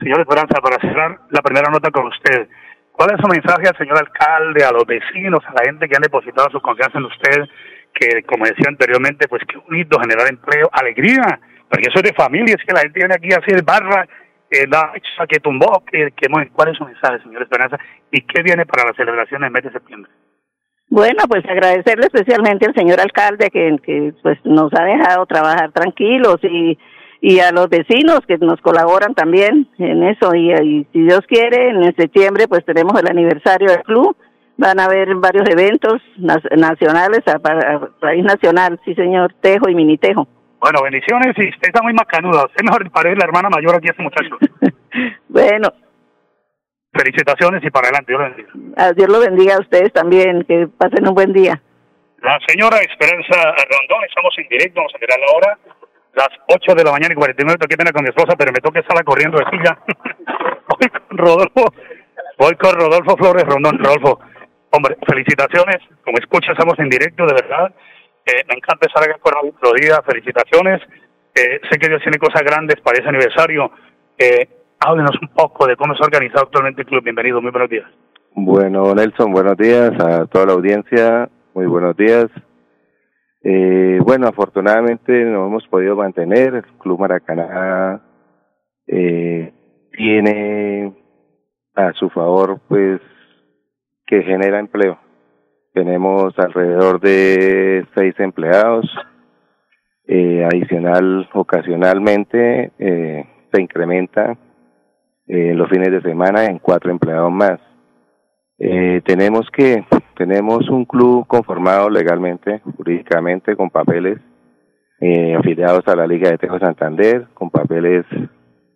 Señor 0.00 0.18
Esperanza, 0.18 0.60
para 0.60 0.80
cerrar 0.80 1.20
la 1.30 1.42
primera 1.42 1.70
nota 1.70 1.92
con 1.92 2.08
usted, 2.08 2.48
¿cuál 2.90 3.14
es 3.14 3.20
su 3.20 3.28
mensaje 3.28 3.68
al 3.68 3.78
señor 3.78 3.98
alcalde, 3.98 4.64
a 4.64 4.72
los 4.72 4.84
vecinos, 4.84 5.44
a 5.46 5.52
la 5.52 5.62
gente 5.62 5.88
que 5.88 5.94
han 5.94 6.02
depositado 6.02 6.50
su 6.50 6.60
confianza 6.60 6.98
en 6.98 7.04
usted, 7.04 7.48
que 7.94 8.24
como 8.24 8.44
decía 8.44 8.66
anteriormente, 8.66 9.28
pues 9.28 9.42
qué 9.46 9.56
bonito 9.58 10.00
generar 10.00 10.26
empleo, 10.26 10.68
alegría, 10.72 11.38
porque 11.68 11.86
eso 11.88 12.00
es 12.02 12.10
de 12.10 12.14
familia, 12.14 12.56
es 12.58 12.66
que 12.66 12.74
la 12.74 12.80
gente 12.80 12.98
viene 12.98 13.14
aquí 13.14 13.32
a 13.32 13.38
hacer 13.38 13.62
barra, 13.62 14.08
eh, 14.50 14.66
la 14.66 14.90
que 15.28 15.38
tumbó, 15.38 15.84
que, 15.86 16.10
que, 16.16 16.26
¿cuál 16.52 16.70
es 16.70 16.76
su 16.76 16.84
mensaje, 16.84 17.22
señor 17.22 17.42
Esperanza? 17.42 17.78
¿Y 18.10 18.22
qué 18.22 18.42
viene 18.42 18.66
para 18.66 18.90
la 18.90 18.94
celebración 18.94 19.42
del 19.42 19.52
mes 19.52 19.62
de 19.62 19.70
septiembre? 19.70 20.10
Bueno, 20.90 21.22
pues 21.28 21.44
agradecerle 21.44 22.06
especialmente 22.06 22.66
al 22.66 22.74
señor 22.74 23.00
alcalde 23.00 23.48
que, 23.50 23.76
que 23.82 24.12
pues 24.22 24.38
nos 24.44 24.72
ha 24.74 24.84
dejado 24.84 25.24
trabajar 25.24 25.70
tranquilos 25.70 26.38
y, 26.42 26.76
y 27.20 27.38
a 27.38 27.52
los 27.52 27.68
vecinos 27.68 28.20
que 28.26 28.36
nos 28.38 28.60
colaboran 28.60 29.14
también 29.14 29.68
en 29.78 30.02
eso 30.02 30.34
y, 30.34 30.50
y 30.52 30.86
si 30.92 31.02
Dios 31.02 31.20
quiere 31.28 31.70
en 31.70 31.94
septiembre 31.94 32.48
pues 32.48 32.64
tenemos 32.64 33.00
el 33.00 33.08
aniversario 33.08 33.70
del 33.70 33.84
club 33.84 34.16
van 34.56 34.80
a 34.80 34.86
haber 34.86 35.14
varios 35.14 35.48
eventos 35.48 36.02
nacionales 36.16 37.20
a 37.28 37.38
país 38.00 38.24
nacional 38.24 38.80
sí 38.84 38.92
señor 38.96 39.32
Tejo 39.40 39.68
y 39.68 39.76
Mini 39.76 39.96
Tejo 39.96 40.26
Bueno, 40.60 40.82
bendiciones 40.82 41.36
y 41.38 41.48
usted 41.50 41.68
está 41.68 41.82
muy 41.82 41.94
macanuda. 41.94 42.46
Usted 42.46 42.64
mejor 42.64 42.90
parece 42.90 43.16
la 43.16 43.26
hermana 43.26 43.48
mayor 43.48 43.76
aquí 43.76 43.86
a 43.88 43.92
este 43.92 44.02
muchacho. 44.02 44.36
bueno 45.28 45.68
Felicitaciones 46.92 47.62
y 47.64 47.70
para 47.70 47.88
adelante. 47.88 48.12
Dios 48.12 48.20
lo 48.20 48.28
bendiga. 48.28 48.50
a 48.76 48.92
Dios 48.92 49.08
lo 49.08 49.20
bendiga 49.20 49.54
a 49.56 49.60
ustedes 49.60 49.92
también 49.92 50.44
que 50.44 50.66
pasen 50.76 51.06
un 51.06 51.14
buen 51.14 51.32
día 51.32 51.60
La 52.20 52.38
señora 52.46 52.78
Esperanza 52.78 53.54
Rondón, 53.70 54.04
estamos 54.08 54.34
en 54.38 54.48
directo, 54.48 54.80
vamos 54.80 54.92
a 54.94 54.98
mirar 54.98 55.18
la 55.18 55.36
hora. 55.36 55.58
Las 56.14 56.28
8 56.48 56.74
de 56.74 56.84
la 56.84 56.90
mañana 56.90 57.12
y 57.12 57.16
49 57.16 57.46
minutos. 57.46 57.68
Qué 57.68 57.76
pena 57.76 57.92
con 57.92 58.02
mi 58.02 58.08
esposa, 58.08 58.34
pero 58.36 58.50
me 58.50 58.58
toca 58.58 58.80
estarla 58.80 59.04
corriendo 59.04 59.38
de 59.38 59.44
silla. 59.50 59.78
voy 60.68 60.88
con 60.90 61.18
Rodolfo, 61.18 61.64
voy 62.36 62.54
con 62.56 62.74
Rodolfo 62.74 63.16
Flores 63.16 63.44
Rondón. 63.44 63.78
Rodolfo, 63.78 64.18
hombre, 64.72 64.96
felicitaciones. 65.06 65.78
Como 66.04 66.18
escucha, 66.18 66.50
estamos 66.50 66.76
en 66.80 66.88
directo, 66.88 67.24
de 67.26 67.34
verdad. 67.34 67.72
Eh, 68.26 68.42
me 68.48 68.54
encanta 68.56 68.86
estar 68.86 69.04
acá 69.04 69.18
con 69.22 69.32
Radio 69.32 69.54
Florida. 69.60 70.02
Felicitaciones. 70.02 70.82
Eh, 71.36 71.60
sé 71.70 71.78
que 71.78 71.88
Dios 71.88 72.02
tiene 72.02 72.18
cosas 72.18 72.42
grandes 72.42 72.80
para 72.80 72.98
ese 72.98 73.08
aniversario. 73.08 73.70
Eh, 74.18 74.48
háblenos 74.80 75.12
un 75.20 75.28
poco 75.28 75.66
de 75.66 75.76
cómo 75.76 75.94
se 75.94 76.02
organizado 76.02 76.44
actualmente 76.44 76.82
el 76.82 76.88
club. 76.88 77.04
Bienvenido, 77.04 77.40
muy 77.40 77.50
buenos 77.50 77.70
días. 77.70 77.86
Bueno, 78.34 78.94
Nelson, 78.94 79.32
buenos 79.32 79.56
días 79.56 79.92
a 80.00 80.26
toda 80.26 80.46
la 80.46 80.52
audiencia. 80.52 81.28
Muy 81.54 81.66
buenos 81.66 81.96
días. 81.96 82.26
Eh, 83.42 83.98
bueno, 84.02 84.28
afortunadamente 84.28 85.24
nos 85.24 85.48
hemos 85.48 85.66
podido 85.68 85.96
mantener. 85.96 86.54
El 86.54 86.64
Club 86.78 87.00
Maracaná 87.00 88.00
eh, 88.86 89.52
tiene 89.92 90.94
a 91.74 91.92
su 91.94 92.08
favor, 92.10 92.60
pues, 92.68 93.00
que 94.06 94.22
genera 94.22 94.58
empleo. 94.58 94.98
Tenemos 95.72 96.38
alrededor 96.38 97.00
de 97.00 97.86
seis 97.94 98.14
empleados. 98.18 98.86
Eh, 100.06 100.44
adicional, 100.44 101.28
ocasionalmente, 101.32 102.72
eh, 102.78 103.24
se 103.52 103.62
incrementa 103.62 104.36
eh, 105.32 105.54
los 105.54 105.68
fines 105.68 105.92
de 105.92 106.02
semana 106.02 106.46
en 106.46 106.58
cuatro 106.58 106.90
empleados 106.90 107.30
más. 107.30 107.60
Eh, 108.58 109.00
tenemos 109.04 109.48
que 109.50 109.84
tenemos 110.16 110.68
un 110.68 110.84
club 110.84 111.26
conformado 111.26 111.88
legalmente, 111.88 112.60
jurídicamente, 112.76 113.54
con 113.56 113.70
papeles 113.70 114.18
eh, 115.00 115.34
afiliados 115.34 115.86
a 115.86 115.94
la 115.94 116.06
Liga 116.06 116.30
de 116.30 116.38
Tejo 116.38 116.58
Santander, 116.58 117.28
con 117.32 117.48
papeles 117.48 118.04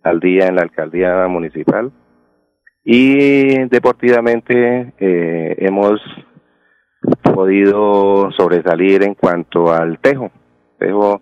al 0.05 0.21
día 0.21 0.47
en 0.47 0.55
la 0.55 0.63
alcaldía 0.63 1.27
municipal 1.27 1.91
y 2.85 3.67
deportivamente 3.69 4.93
eh, 4.99 5.57
hemos 5.59 6.01
podido 7.23 8.31
sobresalir 8.33 9.03
en 9.03 9.15
cuanto 9.15 9.73
al 9.73 9.99
Tejo. 9.99 10.31
Tejo, 10.79 11.21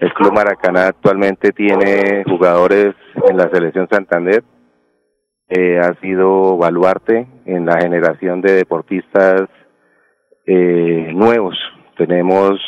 el 0.00 0.12
Club 0.12 0.32
Maracaná 0.34 0.88
actualmente 0.88 1.52
tiene 1.52 2.24
jugadores 2.24 2.94
en 3.28 3.36
la 3.36 3.48
selección 3.50 3.88
Santander 3.88 4.42
eh, 5.48 5.78
ha 5.78 5.94
sido 6.00 6.56
baluarte 6.56 7.26
en 7.46 7.66
la 7.66 7.78
generación 7.80 8.40
de 8.40 8.52
deportistas 8.54 9.42
eh, 10.46 11.10
nuevos. 11.14 11.56
Tenemos 11.96 12.58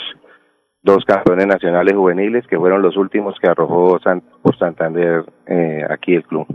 dos 0.83 1.05
campeones 1.05 1.47
nacionales 1.47 1.95
juveniles 1.95 2.47
que 2.47 2.59
fueron 2.59 2.83
los 2.83 2.97
últimos 2.97 3.35
que 3.41 3.49
arrojó 3.49 3.99
San- 4.01 4.23
por 4.43 4.57
Santander 4.59 5.25
eh, 5.47 5.83
aquí 5.91 6.15
el 6.15 6.25
club. 6.25 6.47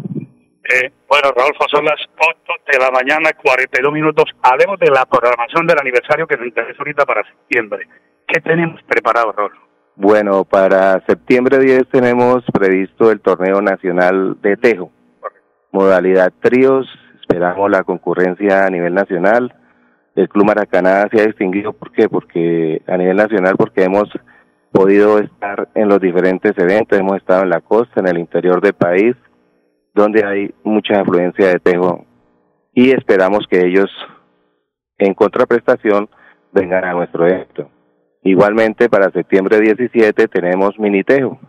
Eh, 0.63 0.91
bueno, 1.09 1.29
Rodolfo, 1.35 1.65
son 1.69 1.83
las 1.83 1.99
8 2.17 2.53
de 2.71 2.79
la 2.79 2.91
mañana, 2.91 3.31
42 3.43 3.91
minutos. 3.91 4.25
Hablemos 4.41 4.79
de 4.79 4.89
la 4.89 5.05
programación 5.05 5.67
del 5.67 5.79
aniversario 5.79 6.27
que 6.27 6.37
nos 6.37 6.45
interesa 6.47 6.77
ahorita 6.79 7.05
para 7.05 7.23
septiembre. 7.25 7.87
¿Qué 8.27 8.39
tenemos 8.39 8.81
preparado, 8.83 9.33
Rodolfo? 9.33 9.57
Bueno, 9.95 10.45
para 10.45 11.03
septiembre 11.05 11.59
10 11.59 11.89
tenemos 11.89 12.43
previsto 12.53 13.11
el 13.11 13.19
torneo 13.19 13.61
nacional 13.61 14.37
de 14.41 14.55
Tejo, 14.55 14.91
modalidad 15.71 16.31
tríos, 16.41 16.87
esperamos 17.19 17.69
la 17.69 17.83
concurrencia 17.83 18.65
a 18.65 18.69
nivel 18.69 18.93
nacional. 18.93 19.53
El 20.15 20.27
Club 20.29 20.45
Maracaná 20.45 21.07
se 21.11 21.21
ha 21.21 21.25
distinguido, 21.25 21.73
¿por 21.73 21.91
qué? 21.91 22.09
Porque 22.09 22.81
a 22.87 22.97
nivel 22.97 23.15
nacional, 23.15 23.55
porque 23.57 23.83
hemos 23.83 24.09
podido 24.71 25.19
estar 25.19 25.69
en 25.75 25.87
los 25.87 25.99
diferentes 25.99 26.57
eventos, 26.57 26.99
hemos 26.99 27.17
estado 27.17 27.43
en 27.43 27.49
la 27.49 27.61
costa, 27.61 27.99
en 27.99 28.07
el 28.07 28.17
interior 28.17 28.61
del 28.61 28.73
país, 28.73 29.15
donde 29.93 30.25
hay 30.25 30.53
mucha 30.63 31.01
afluencia 31.01 31.47
de 31.47 31.59
Tejo 31.59 32.05
y 32.73 32.91
esperamos 32.91 33.45
que 33.49 33.65
ellos, 33.65 33.89
en 34.97 35.13
contraprestación, 35.13 36.09
vengan 36.53 36.85
a 36.85 36.93
nuestro 36.93 37.27
evento. 37.27 37.69
Igualmente, 38.23 38.87
para 38.89 39.11
septiembre 39.11 39.59
17 39.59 40.27
tenemos 40.27 40.77
Minitejo. 40.79 41.39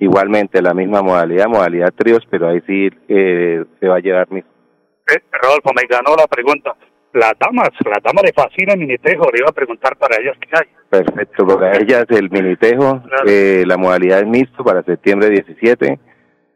Igualmente, 0.00 0.62
la 0.62 0.72
misma 0.72 1.02
modalidad, 1.02 1.46
modalidad 1.46 1.92
tríos, 1.94 2.26
pero 2.30 2.48
ahí 2.48 2.62
sí 2.66 2.88
eh, 3.06 3.62
se 3.78 3.86
va 3.86 3.96
a 3.96 4.00
llevar 4.00 4.32
mi... 4.32 4.40
Eh, 4.40 5.22
Rodolfo, 5.30 5.70
me 5.74 5.86
ganó 5.86 6.16
la 6.16 6.26
pregunta. 6.26 6.74
Las 7.12 7.34
damas, 7.38 7.68
las 7.84 8.02
damas 8.02 8.22
de 8.22 8.32
Fascina 8.32 8.72
y 8.74 8.78
Minitejo, 8.78 9.30
le 9.30 9.40
iba 9.40 9.48
a 9.50 9.52
preguntar 9.52 9.96
para 9.98 10.16
ellas 10.16 10.38
qué 10.40 10.48
hay. 10.56 10.68
Perfecto, 10.88 11.46
para 11.46 11.76
ellas 11.76 12.06
el 12.08 12.30
Minitejo, 12.30 13.02
eh, 13.26 13.64
la 13.66 13.76
modalidad 13.76 14.20
es 14.20 14.26
mixto 14.26 14.64
para 14.64 14.82
septiembre 14.84 15.28
17. 15.28 15.98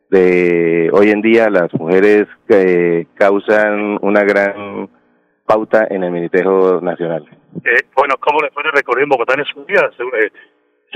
De 0.08 0.90
hoy 0.94 1.10
en 1.10 1.20
día 1.20 1.50
las 1.50 1.72
mujeres 1.74 2.26
eh, 2.48 3.06
causan 3.14 3.98
una 4.00 4.22
gran 4.22 4.88
pauta 5.44 5.86
en 5.90 6.02
el 6.02 6.10
Minitejo 6.12 6.80
nacional. 6.80 7.26
Eh, 7.62 7.82
bueno, 7.94 8.14
¿cómo 8.20 8.40
les 8.40 8.54
fue 8.54 8.62
el 8.64 8.72
recorrido 8.72 9.04
en 9.04 9.10
Bogotá 9.10 9.34
en 9.34 9.40
esos 9.40 9.66
días? 9.66 9.90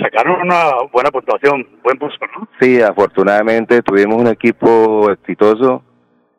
Sacaron 0.01 0.43
una 0.43 0.71
buena 0.93 1.11
puntuación, 1.11 1.67
buen 1.83 1.99
puesto, 1.99 2.25
¿no? 2.27 2.49
Sí, 2.61 2.81
afortunadamente 2.81 3.83
tuvimos 3.83 4.21
un 4.21 4.29
equipo 4.29 5.11
exitoso. 5.11 5.83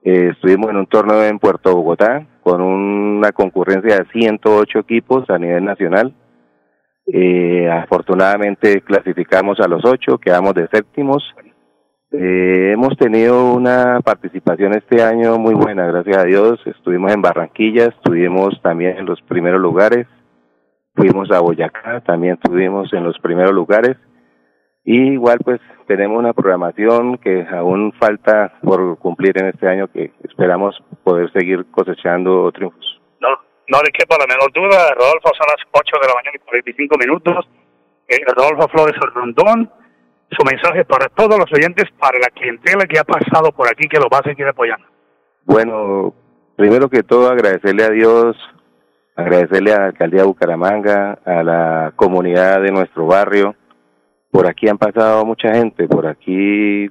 Eh, 0.02 0.30
estuvimos 0.32 0.70
en 0.70 0.78
un 0.78 0.88
torneo 0.88 1.26
en 1.26 1.40
Puerto 1.40 1.76
Bogotá 1.76 2.26
con 2.42 2.62
una 2.62 3.32
concurrencia 3.34 3.98
de 3.98 4.06
108 4.12 4.80
equipos 4.80 5.30
a 5.30 5.38
nivel 5.38 5.66
nacional. 5.66 6.14
Eh, 7.06 7.70
afortunadamente 7.70 8.82
clasificamos 8.82 9.60
a 9.60 9.68
los 9.68 9.84
ocho, 9.84 10.18
quedamos 10.20 10.54
de 10.54 10.68
séptimos. 10.68 11.24
Eh, 12.12 12.72
hemos 12.74 12.98
tenido 12.98 13.54
una 13.54 14.00
participación 14.02 14.74
este 14.74 15.04
año 15.04 15.38
muy 15.38 15.54
buena, 15.54 15.86
gracias 15.86 16.18
a 16.18 16.24
Dios. 16.24 16.60
Estuvimos 16.66 17.12
en 17.12 17.22
Barranquilla, 17.22 17.86
estuvimos 17.88 18.60
también 18.62 18.98
en 18.98 19.06
los 19.06 19.22
primeros 19.24 19.60
lugares. 19.60 20.08
Fuimos 21.00 21.32
a 21.32 21.40
Boyacá, 21.40 22.02
también 22.02 22.34
estuvimos 22.34 22.92
en 22.92 23.06
los 23.06 23.18
primeros 23.20 23.54
lugares. 23.54 23.96
Y 24.84 25.14
igual 25.14 25.40
pues 25.46 25.62
tenemos 25.88 26.20
una 26.20 26.34
programación 26.34 27.18
que 27.20 27.48
aún 27.50 27.94
falta 27.94 28.52
por 28.62 28.98
cumplir 29.00 29.38
en 29.38 29.48
este 29.48 29.66
año 29.66 29.88
que 29.88 30.12
esperamos 30.26 30.76
poder 31.06 31.32
seguir 31.32 31.66
cosechando 31.72 32.52
triunfos. 32.52 33.00
No, 33.22 33.30
no 33.30 33.78
le 33.82 33.92
quepa 33.94 34.18
la 34.20 34.28
menor 34.28 34.52
duda, 34.52 34.92
Rodolfo, 34.94 35.32
son 35.38 35.48
las 35.48 35.66
8 35.72 35.96
de 36.02 36.08
la 36.10 36.16
mañana 36.16 36.36
y 36.36 36.40
45 36.40 36.98
minutos. 36.98 37.50
Eh, 38.10 38.18
Rodolfo 38.36 38.68
Flores 38.68 39.00
Rondón, 39.14 39.72
su 40.32 40.44
mensaje 40.44 40.84
para 40.84 41.08
todos 41.08 41.40
los 41.40 41.50
oyentes, 41.54 41.86
para 41.98 42.20
la 42.20 42.28
clientela 42.28 42.86
que 42.86 43.00
ha 43.00 43.06
pasado 43.06 43.54
por 43.54 43.70
aquí, 43.70 43.88
que 43.88 44.00
lo 44.00 44.10
va 44.12 44.18
a 44.18 44.24
seguir 44.24 44.48
apoyando. 44.48 44.86
Bueno, 45.46 46.14
primero 46.58 46.90
que 46.90 47.04
todo 47.04 47.32
agradecerle 47.32 47.86
a 47.86 47.90
Dios, 47.90 48.36
agradecerle 49.20 49.74
a 49.74 49.80
la 49.80 49.86
alcaldía 49.88 50.22
de 50.22 50.28
Bucaramanga, 50.28 51.20
a 51.26 51.44
la 51.44 51.94
comunidad 51.96 52.62
de 52.62 52.72
nuestro 52.72 53.06
barrio. 53.06 53.56
Por 54.32 54.48
aquí 54.48 54.68
han 54.68 54.78
pasado 54.78 55.26
mucha 55.26 55.54
gente, 55.54 55.88
por 55.88 56.08
aquí 56.08 56.90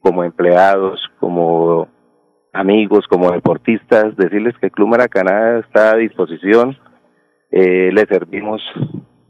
como 0.00 0.24
empleados, 0.24 1.00
como 1.18 1.88
amigos, 2.52 3.06
como 3.08 3.30
deportistas, 3.30 4.16
decirles 4.16 4.54
que 4.58 4.66
el 4.66 4.72
Club 4.72 4.88
Maracaná 4.88 5.58
está 5.58 5.92
a 5.92 5.96
disposición. 5.96 6.76
Eh, 7.50 7.90
le 7.92 8.06
servimos, 8.06 8.62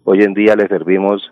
hoy 0.05 0.23
en 0.23 0.35
día 0.35 0.57
le 0.57 0.69
servimos 0.69 1.23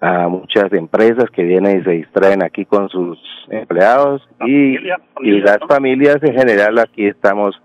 a 0.00 0.28
muchas 0.28 0.72
empresas 0.72 1.28
que 1.30 1.42
vienen 1.42 1.80
y 1.80 1.84
se 1.84 1.90
distraen 1.90 2.42
aquí 2.42 2.64
con 2.64 2.88
sus 2.88 3.18
empleados 3.50 4.22
y, 4.46 4.76
y 5.22 5.40
las 5.40 5.58
familias 5.68 6.18
en 6.22 6.34
general 6.34 6.78
aquí 6.78 7.06
estamos, 7.06 7.60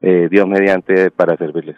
eh, 0.00 0.28
Dios 0.30 0.48
mediante, 0.48 1.10
para 1.12 1.36
servirles. 1.36 1.76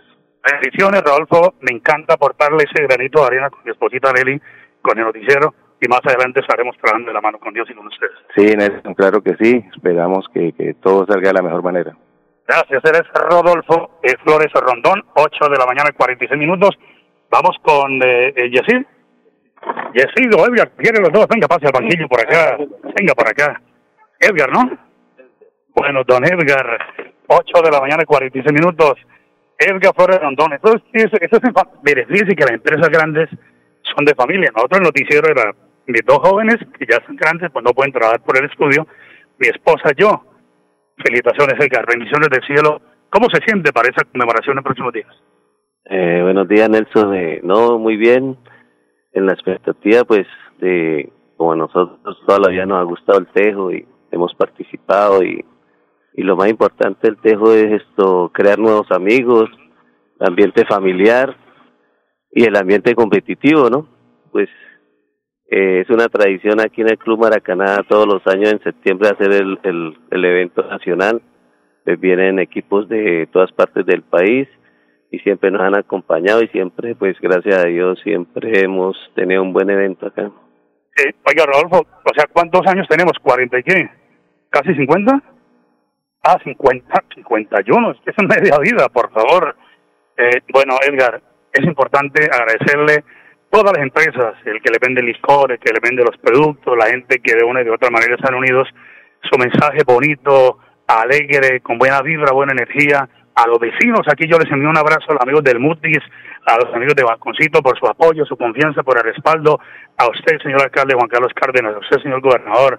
Bendiciones, 0.50 1.02
Rodolfo. 1.02 1.54
Me 1.61 1.76
encanta 1.76 2.14
aportarle 2.14 2.64
ese 2.64 2.82
granito 2.84 3.20
de 3.20 3.26
arena 3.26 3.50
con 3.50 3.61
mi 3.64 3.70
esposita 3.70 4.12
Nelly, 4.12 4.40
con 4.80 4.99
el 4.99 5.04
noticiero, 5.04 5.54
y 5.80 5.88
más 5.88 6.00
adelante 6.04 6.40
estaremos 6.40 6.76
trabajando 6.78 7.08
de 7.08 7.14
la 7.14 7.20
mano 7.20 7.38
con 7.38 7.54
Dios 7.54 7.68
y 7.70 7.75
con 7.75 7.87
ustedes. 7.87 8.12
Sí, 8.37 8.56
Nelson, 8.56 8.94
claro 8.94 9.22
que 9.22 9.37
sí. 9.40 9.64
Esperamos 9.75 10.26
que, 10.34 10.52
que 10.52 10.75
todo 10.75 11.06
salga 11.06 11.28
de 11.28 11.34
la 11.34 11.42
mejor 11.42 11.62
manera. 11.62 11.96
Gracias, 12.46 12.84
eres 12.84 13.02
Rodolfo 13.14 13.99
eh, 14.02 14.16
Flores 14.25 14.52
Rondón, 14.52 15.04
8 15.14 15.49
de 15.49 15.58
la 15.58 15.66
mañana, 15.66 15.90
46 15.96 16.38
minutos. 16.38 16.70
Vamos 17.30 17.56
con 17.62 18.02
eh, 18.02 18.32
eh, 18.37 18.50
Yesid. 18.50 18.84
Yesid 19.94 20.34
o 20.34 20.46
Edgar, 20.46 20.72
quieren 20.72 21.02
los 21.02 21.12
dos, 21.12 21.26
venga, 21.28 21.46
pase 21.46 21.66
al 21.66 21.72
banquillo 21.72 22.08
por 22.08 22.20
acá, 22.20 22.58
venga 22.99 23.14
por 23.14 23.28
acá. 23.28 23.62
Edgar, 24.18 24.50
¿no? 24.50 24.70
Bueno, 25.75 26.02
don 26.04 26.25
Edgar, 26.25 26.78
8 27.28 27.62
de 27.62 27.70
la 27.70 27.80
mañana, 27.80 28.04
46 28.04 28.52
minutos. 28.52 28.94
Edgar 29.59 29.94
Flores 29.94 30.21
Rondón, 30.21 30.52
eso 30.52 30.75
es, 30.75 30.82
eso, 30.92 31.16
eso 31.21 31.37
es, 31.37 31.52
mire, 31.85 32.06
fíjese 32.06 32.35
que 32.35 32.44
las 32.44 32.54
empresas 32.54 32.88
grandes 32.88 33.28
son 33.94 34.04
de 34.04 34.14
familia. 34.14 34.50
Nosotros 34.54 34.80
el 34.80 34.85
noticiero 34.85 35.28
era 35.28 35.54
de 35.87 36.00
dos 36.04 36.18
jóvenes 36.18 36.56
que 36.78 36.87
ya 36.88 37.04
son 37.06 37.16
grandes, 37.16 37.50
pues 37.52 37.64
no 37.64 37.73
pueden 37.73 37.92
trabajar 37.92 38.23
por 38.23 38.37
el 38.38 38.50
estudio, 38.50 38.87
mi 39.38 39.49
esposa 39.49 39.92
yo. 39.97 40.25
Felicitaciones, 40.97 41.54
Edgar, 41.59 41.87
bendiciones 41.87 42.28
del 42.28 42.44
cielo. 42.47 42.80
¿Cómo 43.11 43.28
se 43.30 43.42
siente 43.44 43.73
para 43.73 43.88
esa 43.88 44.04
conmemoración 44.04 44.59
en 44.59 44.64
próximos 44.64 44.92
días? 44.92 45.14
Eh, 45.85 46.21
buenos 46.23 46.49
días, 46.49 46.68
Nelson. 46.68 47.14
Eh, 47.14 47.40
no, 47.42 47.78
muy 47.78 47.97
bien. 47.97 48.37
En 49.12 49.26
la 49.26 49.32
expectativa, 49.32 50.04
pues, 50.04 50.26
de 50.59 51.11
como 51.37 51.52
a 51.52 51.56
nosotros 51.56 52.23
toda 52.26 52.38
la 52.38 52.50
vida 52.50 52.66
nos 52.66 52.78
ha 52.78 52.85
gustado 52.85 53.18
el 53.18 53.26
tejo 53.26 53.73
y 53.73 53.87
hemos 54.12 54.32
participado 54.35 55.23
y, 55.25 55.44
y 56.14 56.23
lo 56.23 56.37
más 56.37 56.49
importante 56.49 57.07
del 57.07 57.16
tejo 57.19 57.52
es 57.52 57.83
esto, 57.83 58.31
crear 58.33 58.59
nuevos 58.59 58.90
amigos, 58.90 59.50
ambiente 60.21 60.64
familiar 60.66 61.37
y 62.31 62.45
el 62.45 62.57
ambiente 62.57 62.95
competitivo, 62.95 63.69
¿no? 63.71 63.88
Pues 64.31 64.49
eh, 65.50 65.81
es 65.81 65.90
una 65.90 66.09
tradición 66.09 66.61
aquí 66.61 66.81
en 66.81 66.90
el 66.90 66.99
Club 66.99 67.21
Maracaná 67.21 67.83
todos 67.88 68.07
los 68.07 68.26
años 68.26 68.52
en 68.52 68.62
septiembre 68.62 69.11
hacer 69.11 69.33
el, 69.33 69.59
el, 69.62 69.99
el 70.11 70.25
evento 70.25 70.62
nacional. 70.62 71.23
Pues 71.85 71.99
vienen 71.99 72.38
equipos 72.38 72.88
de 72.88 73.28
todas 73.33 73.50
partes 73.52 73.85
del 73.85 74.02
país 74.02 74.49
y 75.11 75.19
siempre 75.19 75.50
nos 75.50 75.61
han 75.61 75.75
acompañado 75.75 76.42
y 76.42 76.49
siempre, 76.49 76.95
pues 76.95 77.16
gracias 77.21 77.64
a 77.64 77.69
Dios, 77.69 78.00
siempre 78.02 78.61
hemos 78.61 78.97
tenido 79.14 79.42
un 79.42 79.52
buen 79.52 79.69
evento 79.69 80.07
acá. 80.07 80.31
Eh, 80.97 81.12
oiga, 81.26 81.45
Rodolfo, 81.47 81.81
o 81.81 82.14
sea, 82.14 82.26
¿cuántos 82.33 82.66
años 82.66 82.87
tenemos? 82.88 83.12
¿40 83.23 83.61
y 83.61 83.62
qué? 83.62 83.90
¿Casi 84.49 84.75
50? 84.75 85.31
Ah, 86.24 86.38
50, 86.44 87.02
51, 87.16 87.90
es 88.06 88.14
media 88.28 88.56
vida, 88.60 88.88
por 88.88 89.10
favor. 89.10 89.56
Eh, 90.16 90.40
bueno, 90.52 90.76
Edgar, 90.87 91.20
es 91.52 91.64
importante 91.64 92.30
agradecerle 92.30 93.02
todas 93.50 93.72
las 93.72 93.82
empresas, 93.82 94.35
el 94.44 94.62
que 94.62 94.70
le 94.70 94.78
vende 94.80 95.02
licor, 95.02 95.50
el 95.50 95.58
que 95.58 95.72
le 95.72 95.80
vende 95.82 96.04
los 96.04 96.16
productos, 96.18 96.78
la 96.78 96.87
gente 96.87 97.18
que 97.18 97.35
de 97.35 97.44
una 97.44 97.62
y 97.62 97.64
de 97.64 97.72
otra 97.72 97.90
manera 97.90 98.14
están 98.14 98.37
unidos, 98.37 98.68
su 99.28 99.37
mensaje 99.37 99.82
bonito, 99.85 100.58
alegre, 100.87 101.61
con 101.61 101.76
buena 101.76 102.00
vibra, 102.02 102.32
buena 102.32 102.52
energía. 102.52 103.08
A 103.35 103.48
los 103.48 103.58
vecinos, 103.58 104.06
aquí 104.06 104.28
yo 104.28 104.38
les 104.38 104.50
envío 104.52 104.70
un 104.70 104.78
abrazo 104.78 105.06
a 105.08 105.14
los 105.14 105.22
amigos 105.22 105.42
del 105.42 105.58
Mutis, 105.58 105.98
a 106.46 106.56
los 106.56 106.72
amigos 106.72 106.94
de 106.94 107.02
Balconcito 107.02 107.62
por 107.62 107.76
su 107.80 107.87
apoyo, 107.87 108.24
su 108.26 108.37
confianza, 108.37 108.85
por 108.85 108.96
el 108.96 109.04
respaldo, 109.04 109.58
a 109.96 110.06
usted, 110.06 110.38
señor 110.40 110.62
alcalde 110.62 110.94
Juan 110.94 111.08
Carlos 111.08 111.32
Cárdenas, 111.35 111.74
a 111.74 111.78
usted, 111.78 111.98
señor 111.98 112.20
gobernador. 112.20 112.78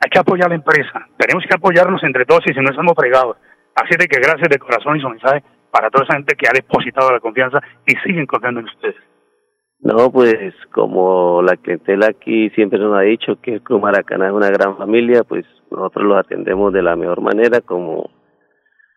Hay 0.00 0.10
que 0.10 0.18
apoyar 0.18 0.46
a 0.46 0.50
la 0.50 0.54
empresa, 0.54 1.06
tenemos 1.16 1.44
que 1.48 1.54
apoyarnos 1.54 2.02
entre 2.04 2.24
todos 2.24 2.42
y 2.46 2.54
si 2.54 2.60
no 2.60 2.70
estamos 2.70 2.94
fregados. 2.96 3.36
Así 3.74 3.96
de 3.98 4.06
que 4.06 4.20
gracias 4.20 4.48
de 4.48 4.58
corazón 4.58 4.96
y 4.96 5.00
su 5.00 5.08
mensaje 5.08 5.42
para 5.70 5.90
toda 5.90 6.04
esa 6.04 6.14
gente 6.14 6.34
que 6.36 6.48
ha 6.48 6.52
depositado 6.52 7.10
la 7.10 7.20
confianza 7.20 7.60
y 7.86 7.94
siguen 8.04 8.26
confiando 8.26 8.60
en 8.60 8.66
ustedes. 8.66 8.96
No, 9.80 10.10
pues 10.10 10.54
como 10.72 11.42
la 11.42 11.56
clientela 11.56 12.08
aquí 12.08 12.50
siempre 12.50 12.78
nos 12.78 12.96
ha 12.96 13.02
dicho 13.02 13.40
que 13.40 13.54
el 13.54 13.62
Club 13.62 13.82
Maracaná 13.82 14.26
es 14.26 14.32
una 14.32 14.50
gran 14.50 14.76
familia, 14.76 15.22
pues 15.22 15.44
nosotros 15.70 16.04
los 16.04 16.18
atendemos 16.18 16.72
de 16.72 16.82
la 16.82 16.96
mejor 16.96 17.20
manera, 17.20 17.60
como 17.60 18.10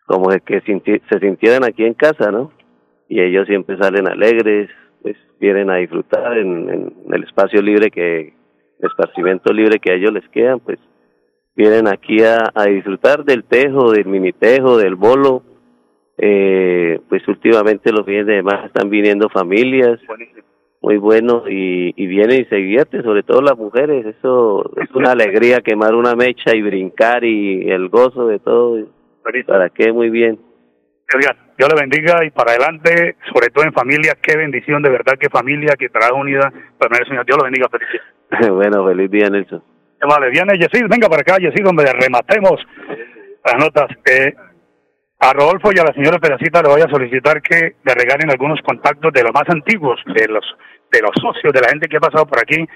como 0.06 0.30
de 0.30 0.40
que 0.40 0.60
se 0.60 1.18
sintieran 1.20 1.64
aquí 1.64 1.84
en 1.84 1.94
casa, 1.94 2.30
¿no? 2.32 2.52
Y 3.08 3.20
ellos 3.20 3.46
siempre 3.46 3.78
salen 3.78 4.08
alegres, 4.08 4.68
pues 5.00 5.16
vienen 5.40 5.70
a 5.70 5.76
disfrutar 5.76 6.36
en, 6.36 6.68
en 6.68 6.94
el 7.12 7.22
espacio 7.22 7.62
libre 7.62 7.90
que, 7.90 8.34
el 8.82 8.88
esparcimiento 8.88 9.52
libre 9.52 9.78
que 9.78 9.92
a 9.92 9.94
ellos 9.94 10.12
les 10.12 10.28
quedan, 10.30 10.58
pues 10.60 10.78
vienen 11.54 11.88
aquí 11.88 12.22
a, 12.22 12.50
a 12.54 12.64
disfrutar 12.66 13.24
del 13.24 13.44
tejo, 13.44 13.92
del 13.92 14.06
mini 14.06 14.32
tejo, 14.32 14.76
del 14.76 14.94
bolo. 14.94 15.42
Eh, 16.18 17.00
pues 17.08 17.26
últimamente 17.26 17.90
los 17.90 18.04
fines 18.04 18.26
de 18.26 18.36
semana 18.36 18.66
están 18.66 18.90
viniendo 18.90 19.28
familias, 19.28 19.98
muy 20.82 20.96
bueno 20.96 21.44
y, 21.48 21.94
y 21.96 22.06
vienen 22.06 22.42
y 22.42 22.44
se 22.44 22.56
divierten, 22.56 23.02
sobre 23.02 23.22
todo 23.22 23.40
las 23.40 23.56
mujeres, 23.56 24.04
eso 24.04 24.70
es 24.76 24.90
una 24.94 25.12
alegría 25.12 25.60
quemar 25.60 25.94
una 25.94 26.14
mecha 26.14 26.54
y 26.54 26.62
brincar 26.62 27.24
y 27.24 27.70
el 27.70 27.88
gozo 27.88 28.26
de 28.26 28.38
todo, 28.38 28.86
para 29.46 29.70
qué 29.70 29.92
muy 29.92 30.10
bien. 30.10 30.38
Edgar, 31.08 31.36
Dios 31.58 31.68
le 31.74 31.80
bendiga 31.80 32.24
y 32.24 32.30
para 32.30 32.52
adelante, 32.52 33.16
sobre 33.32 33.48
todo 33.48 33.64
en 33.64 33.72
familia, 33.72 34.16
qué 34.22 34.36
bendición 34.36 34.82
de 34.82 34.90
verdad, 34.90 35.14
qué 35.18 35.28
familia, 35.28 35.74
que 35.78 35.88
trabaja 35.88 36.14
unida, 36.14 36.52
el 36.52 37.06
Señor, 37.06 37.26
Dios 37.26 37.38
lo 37.38 37.44
bendiga, 37.44 37.68
felicidades. 37.68 38.50
bueno, 38.50 38.86
feliz 38.86 39.10
día 39.10 39.28
Nelson. 39.28 39.71
Vale, 40.08 40.30
viene 40.30 40.58
Yesid, 40.58 40.88
venga 40.88 41.08
para 41.08 41.22
acá, 41.22 41.36
Yesid, 41.38 41.64
donde 41.64 41.84
rematemos 41.92 42.58
las 43.44 43.56
notas. 43.56 43.86
Eh, 44.04 44.34
a 45.20 45.32
Rodolfo 45.32 45.70
y 45.72 45.78
a 45.78 45.84
la 45.84 45.92
señora 45.94 46.18
Pedacita 46.18 46.60
le 46.62 46.68
voy 46.68 46.80
a 46.82 46.90
solicitar 46.90 47.40
que 47.40 47.76
le 47.84 47.94
regalen 47.94 48.28
algunos 48.30 48.60
contactos 48.62 49.12
de 49.12 49.22
los 49.22 49.32
más 49.32 49.48
antiguos, 49.48 50.00
de 50.06 50.26
los 50.26 50.44
de 50.90 51.00
los 51.00 51.12
socios, 51.14 51.52
de 51.52 51.60
la 51.60 51.68
gente 51.68 51.88
que 51.88 51.96
ha 51.96 52.00
pasado 52.00 52.26
por 52.26 52.40
aquí. 52.40 52.66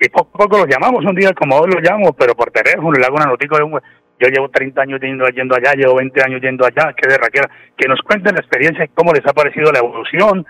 Y 0.00 0.08
poco 0.10 0.30
a 0.34 0.38
poco 0.44 0.58
los 0.58 0.68
llamamos, 0.68 1.04
un 1.04 1.14
día 1.14 1.32
como 1.32 1.56
hoy 1.56 1.70
los 1.72 1.82
llamo, 1.82 2.12
pero 2.12 2.34
por 2.34 2.50
teléfono, 2.50 2.92
le 2.92 3.04
hago 3.04 3.16
una 3.16 3.26
noticia 3.26 3.58
de 3.58 3.64
un... 3.64 3.80
Yo 4.20 4.28
llevo 4.28 4.48
30 4.48 4.80
años 4.80 5.00
yendo, 5.00 5.26
yendo 5.28 5.56
allá, 5.56 5.72
llevo 5.74 5.96
20 5.96 6.22
años 6.22 6.40
yendo 6.40 6.64
allá, 6.64 6.92
que 6.94 7.08
de 7.08 7.18
raquera. 7.18 7.50
Que 7.76 7.88
nos 7.88 8.00
cuenten 8.02 8.34
la 8.34 8.40
experiencia 8.40 8.84
y 8.84 8.88
cómo 8.88 9.12
les 9.12 9.26
ha 9.26 9.32
parecido 9.32 9.72
la 9.72 9.80
evolución, 9.80 10.46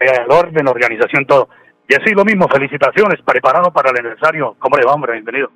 eh, 0.00 0.06
el 0.24 0.30
orden, 0.30 0.64
la 0.64 0.70
organización, 0.70 1.26
todo. 1.26 1.48
Y 1.88 1.94
así 1.94 2.14
lo 2.14 2.24
mismo, 2.24 2.48
felicitaciones, 2.48 3.20
preparado 3.20 3.70
para 3.70 3.90
el 3.90 3.98
aniversario. 3.98 4.56
¿Cómo 4.58 4.78
le 4.78 4.86
va, 4.86 4.94
hombre? 4.94 5.12
Bienvenido. 5.12 5.50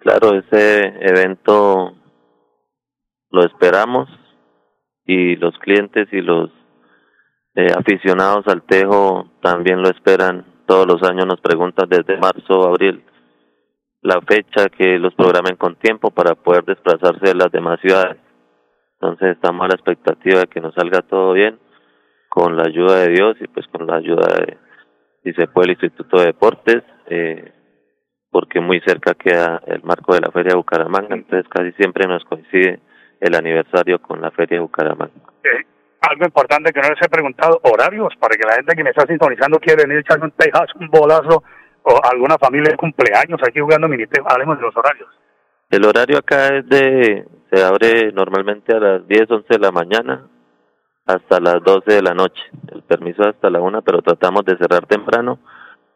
Claro, 0.00 0.36
ese 0.36 0.94
evento 1.00 1.94
lo 3.30 3.44
esperamos 3.44 4.08
y 5.04 5.36
los 5.36 5.56
clientes 5.58 6.08
y 6.12 6.20
los 6.20 6.50
eh, 7.54 7.72
aficionados 7.76 8.46
al 8.48 8.62
tejo 8.62 9.30
también 9.40 9.82
lo 9.82 9.88
esperan. 9.88 10.44
Todos 10.66 10.86
los 10.86 11.02
años 11.08 11.26
nos 11.26 11.40
preguntan 11.40 11.88
desde 11.88 12.18
marzo, 12.18 12.68
abril, 12.68 13.04
la 14.02 14.20
fecha 14.22 14.68
que 14.68 14.98
los 14.98 15.14
programen 15.14 15.56
con 15.56 15.76
tiempo 15.76 16.10
para 16.10 16.34
poder 16.34 16.64
desplazarse 16.64 17.26
de 17.26 17.34
las 17.34 17.52
demás 17.52 17.80
ciudades. 17.80 18.18
Entonces 18.94 19.36
estamos 19.36 19.64
a 19.64 19.68
la 19.68 19.74
expectativa 19.74 20.40
de 20.40 20.46
que 20.46 20.60
nos 20.60 20.74
salga 20.74 21.02
todo 21.02 21.32
bien 21.32 21.58
con 22.28 22.56
la 22.56 22.64
ayuda 22.64 23.00
de 23.00 23.08
Dios 23.08 23.36
y 23.40 23.46
pues 23.46 23.66
con 23.68 23.86
la 23.86 23.96
ayuda 23.96 24.26
de, 24.34 24.58
si 25.22 25.32
se 25.32 25.46
puede, 25.46 25.66
el 25.66 25.72
Instituto 25.72 26.18
de 26.18 26.26
Deportes, 26.26 26.82
eh, 27.06 27.52
porque 28.36 28.60
muy 28.60 28.82
cerca 28.82 29.14
queda 29.14 29.62
el 29.66 29.82
marco 29.82 30.12
de 30.12 30.20
la 30.20 30.30
Feria 30.30 30.50
de 30.50 30.56
Bucaramanga, 30.56 31.14
entonces 31.14 31.48
casi 31.48 31.72
siempre 31.72 32.06
nos 32.06 32.22
coincide 32.26 32.80
el 33.18 33.34
aniversario 33.34 33.98
con 33.98 34.20
la 34.20 34.30
Feria 34.30 34.58
de 34.58 34.60
Bucaramanga. 34.60 35.14
Eh, 35.42 35.64
algo 36.02 36.26
importante 36.26 36.70
que 36.70 36.82
no 36.82 36.90
les 36.90 37.00
he 37.00 37.08
preguntado, 37.08 37.58
horarios, 37.62 38.12
para 38.20 38.36
que 38.36 38.46
la 38.46 38.56
gente 38.56 38.76
que 38.76 38.84
me 38.84 38.90
está 38.90 39.06
sintonizando 39.06 39.58
quiere 39.58 39.84
venir 39.84 39.96
a 39.96 40.00
echarme 40.00 40.26
un 40.26 40.32
tejazo, 40.32 40.78
un 40.78 40.88
bolazo, 40.88 41.44
o 41.84 42.00
alguna 42.12 42.36
familia 42.36 42.72
de 42.72 42.76
cumpleaños 42.76 43.40
aquí 43.42 43.58
jugando 43.58 43.88
miniteo, 43.88 44.22
hablemos 44.28 44.58
de 44.58 44.64
los 44.64 44.76
horarios. 44.76 45.08
El 45.70 45.86
horario 45.86 46.18
acá 46.18 46.48
es 46.58 46.68
de, 46.68 47.24
se 47.50 47.64
abre 47.64 48.12
normalmente 48.12 48.76
a 48.76 48.80
las 48.80 49.08
10, 49.08 49.30
11 49.30 49.46
de 49.48 49.58
la 49.60 49.72
mañana 49.72 50.26
hasta 51.06 51.40
las 51.40 51.64
12 51.64 51.90
de 51.90 52.02
la 52.02 52.12
noche. 52.12 52.42
El 52.70 52.82
permiso 52.82 53.22
es 53.22 53.28
hasta 53.28 53.48
la 53.48 53.62
1, 53.62 53.80
pero 53.80 54.02
tratamos 54.02 54.44
de 54.44 54.58
cerrar 54.58 54.84
temprano 54.84 55.38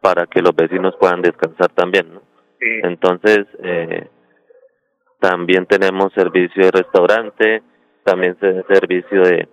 para 0.01 0.25
que 0.25 0.41
los 0.41 0.55
vecinos 0.55 0.95
puedan 0.99 1.21
descansar 1.21 1.69
también, 1.75 2.15
¿no? 2.15 2.30
Entonces, 2.83 3.45
eh, 3.63 4.07
también 5.19 5.65
tenemos 5.65 6.11
servicio 6.13 6.65
de 6.65 6.71
restaurante, 6.71 7.63
también 8.03 8.37
se- 8.39 8.63
servicio 8.63 9.21
de, 9.23 9.47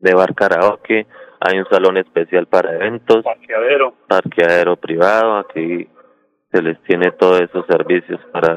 de 0.00 0.14
bar 0.14 0.34
karaoke, 0.34 1.06
hay 1.40 1.58
un 1.58 1.66
salón 1.68 1.96
especial 1.96 2.46
para 2.46 2.74
eventos, 2.74 3.22
Parqueadero. 3.24 3.94
parqueadero 4.08 4.76
privado, 4.76 5.36
aquí 5.38 5.88
se 6.52 6.62
les 6.62 6.80
tiene 6.82 7.10
todos 7.12 7.40
esos 7.40 7.66
servicios 7.66 8.20
para 8.32 8.56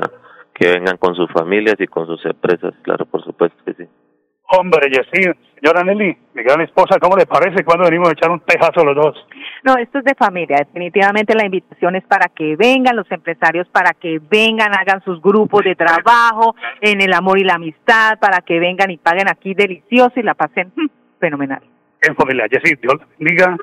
que 0.54 0.70
vengan 0.70 0.98
con 0.98 1.16
sus 1.16 1.30
familias 1.32 1.76
y 1.80 1.88
con 1.88 2.06
sus 2.08 2.24
empresas, 2.26 2.74
claro, 2.84 3.06
por 3.06 3.24
supuesto 3.24 3.58
que 3.66 3.74
sí. 3.74 3.90
Hombre, 4.48 4.90
Yesí, 4.90 5.28
señora 5.60 5.84
Nelly, 5.84 6.16
mi 6.36 6.44
gran 6.44 6.62
esposa, 6.62 7.00
¿cómo 7.00 7.18
le 7.18 7.26
parece 7.26 7.64
cuando 7.64 7.86
venimos 7.86 8.10
a 8.10 8.12
echar 8.12 8.30
un 8.30 8.42
tejazo 8.42 8.86
los 8.86 8.96
dos? 8.96 9.28
No, 9.64 9.76
esto 9.78 10.00
es 10.00 10.06
de 10.06 10.14
familia. 10.14 10.58
Definitivamente 10.58 11.34
la 11.34 11.46
invitación 11.46 11.96
es 11.96 12.04
para 12.04 12.30
que 12.30 12.56
vengan 12.56 12.96
los 12.96 13.12
empresarios, 13.12 13.68
para 13.70 13.94
que 13.94 14.20
vengan, 14.20 14.76
hagan 14.76 15.04
sus 15.04 15.20
grupos 15.20 15.64
de 15.64 15.76
trabajo 15.76 16.56
en 16.80 17.02
el 17.02 17.14
amor 17.14 17.40
y 17.40 17.44
la 17.44 17.56
amistad, 17.56 18.20
para 18.20 18.42
que 18.42 18.60
vengan 18.60 18.92
y 18.92 18.98
paguen 18.98 19.28
aquí 19.28 19.56
delicioso 19.56 20.14
y 20.18 20.24
la 20.24 20.36
pasen 20.36 20.72
mm, 20.76 20.86
fenomenal. 21.20 21.64
En 22.02 22.16
familia, 22.16 22.46
Yesí, 22.46 22.76
Dios 22.76 23.02
diga 23.18 23.58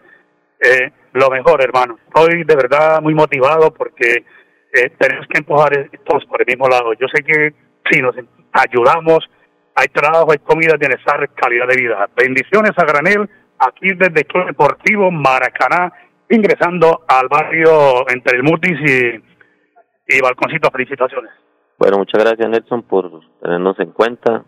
eh, 0.61 0.91
lo 1.13 1.31
mejor, 1.31 1.63
hermano. 1.63 1.99
Estoy 2.07 2.43
de 2.43 2.57
verdad 2.57 3.01
muy 3.01 3.15
motivado 3.15 3.73
porque 3.73 4.25
eh, 4.73 4.91
tenemos 4.99 5.27
que 5.29 5.39
empujar 5.39 5.91
todos 6.05 6.25
por 6.25 6.41
el 6.41 6.47
mismo 6.47 6.69
lado. 6.69 6.93
Yo 6.95 7.07
sé 7.13 7.23
que 7.23 7.55
si 7.89 8.03
nos 8.03 8.17
ayudamos, 8.53 9.29
hay 9.75 9.89
trabajo, 9.89 10.33
hay 10.33 10.39
comida, 10.39 10.77
bienestar, 10.79 11.29
calidad 11.35 11.67
de 11.69 11.77
vida. 11.77 12.09
Bendiciones 12.17 12.73
a 12.77 12.85
granel 12.85 13.29
aquí 13.59 13.89
desde 13.97 14.25
Club 14.25 14.47
Deportivo 14.47 15.11
Maracaná, 15.11 15.93
ingresando 16.29 17.05
al 17.09 17.29
barrio 17.29 18.09
entre 18.09 18.39
el 18.39 18.43
Mutis 18.43 18.79
y, 18.81 20.17
y 20.17 20.21
Balconcito. 20.21 20.71
Felicitaciones. 20.71 21.31
Bueno, 21.79 21.99
muchas 21.99 22.23
gracias 22.23 22.49
Nelson 22.49 22.83
por 22.83 23.11
tenernos 23.41 23.79
en 23.81 23.93
cuenta. 23.93 24.45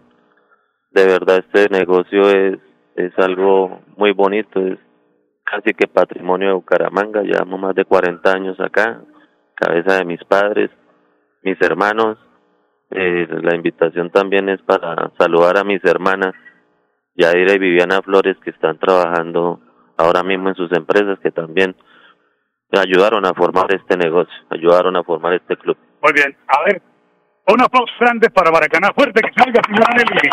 De 0.90 1.06
verdad 1.06 1.38
este 1.38 1.68
negocio 1.68 2.30
es 2.30 2.58
es 2.96 3.12
algo 3.18 3.80
muy 3.96 4.12
bonito, 4.12 4.60
es 4.60 4.78
casi 5.44 5.74
que 5.74 5.86
patrimonio 5.86 6.48
de 6.48 6.54
Bucaramanga, 6.54 7.22
llevamos 7.22 7.60
más 7.60 7.74
de 7.74 7.84
40 7.84 8.30
años 8.30 8.58
acá, 8.60 9.00
cabeza 9.54 9.98
de 9.98 10.04
mis 10.04 10.22
padres, 10.24 10.70
mis 11.42 11.60
hermanos. 11.60 12.18
Eh, 12.90 13.26
la 13.42 13.56
invitación 13.56 14.10
también 14.10 14.48
es 14.48 14.60
para 14.62 15.10
saludar 15.18 15.58
a 15.58 15.64
mis 15.64 15.84
hermanas, 15.84 16.34
Yadira 17.14 17.54
y 17.54 17.58
Viviana 17.58 18.02
Flores, 18.02 18.36
que 18.44 18.50
están 18.50 18.78
trabajando 18.78 19.60
ahora 19.96 20.22
mismo 20.22 20.48
en 20.48 20.54
sus 20.54 20.70
empresas, 20.72 21.18
que 21.20 21.30
también 21.30 21.74
ayudaron 22.72 23.24
a 23.24 23.34
formar 23.34 23.72
este 23.72 23.96
negocio, 23.96 24.34
ayudaron 24.50 24.96
a 24.96 25.04
formar 25.04 25.34
este 25.34 25.56
club. 25.56 25.76
Muy 26.02 26.12
bien, 26.12 26.36
a 26.48 26.64
ver, 26.64 26.82
un 27.46 27.62
aplauso 27.62 27.92
grande 28.00 28.30
para 28.30 28.50
Maracaná, 28.50 28.88
fuerte 28.94 29.20
que 29.22 29.32
salga, 29.36 29.60
señora 29.66 29.94
Nelly. 29.96 30.30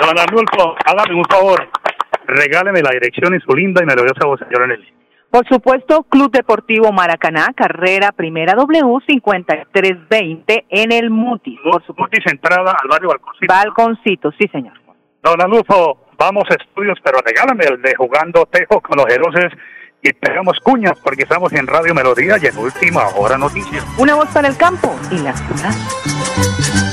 Don 0.00 0.18
Arnulfo, 0.18 0.76
hágame 0.84 1.14
un 1.14 1.24
favor, 1.24 1.68
regáleme 2.26 2.82
la 2.82 2.90
dirección 2.90 3.34
y 3.34 3.40
su 3.40 3.54
linda 3.56 3.82
y 3.82 3.86
melodiosa 3.86 4.26
voz, 4.26 4.40
señora 4.40 4.66
Nelly. 4.66 4.97
Por 5.30 5.46
supuesto, 5.46 6.04
Club 6.04 6.30
Deportivo 6.30 6.90
Maracaná, 6.90 7.48
carrera 7.54 8.12
primera 8.12 8.54
W 8.54 8.98
5320 9.06 10.66
en 10.70 10.92
el 10.92 11.10
Mutis. 11.10 11.58
Por 11.62 11.84
supuesto. 11.84 12.02
Mutis 12.02 12.32
entrada 12.32 12.74
al 12.80 12.88
barrio 12.88 13.08
Balconcito. 13.08 13.52
Balconcito, 13.52 14.32
sí 14.38 14.48
señor. 14.50 14.72
Don 15.22 15.40
Arnulfo, 15.40 16.08
vamos 16.16 16.44
a 16.50 16.54
estudios, 16.54 16.98
pero 17.02 17.18
regálame 17.24 17.64
el 17.64 17.82
de 17.82 17.94
jugando 17.96 18.46
tejo 18.46 18.80
con 18.80 18.96
los 18.96 19.06
heroses 19.08 19.52
y 20.00 20.12
pegamos 20.12 20.58
cuñas 20.60 20.98
porque 21.02 21.24
estamos 21.24 21.52
en 21.52 21.66
Radio 21.66 21.94
Melodía 21.94 22.36
y 22.40 22.46
en 22.46 22.56
Última 22.56 23.08
Hora 23.16 23.36
Noticias. 23.36 23.84
Una 23.98 24.14
voz 24.14 24.28
para 24.32 24.48
el 24.48 24.56
campo 24.56 24.94
y 25.10 25.18
la 25.18 25.34
ciudad. 25.34 26.87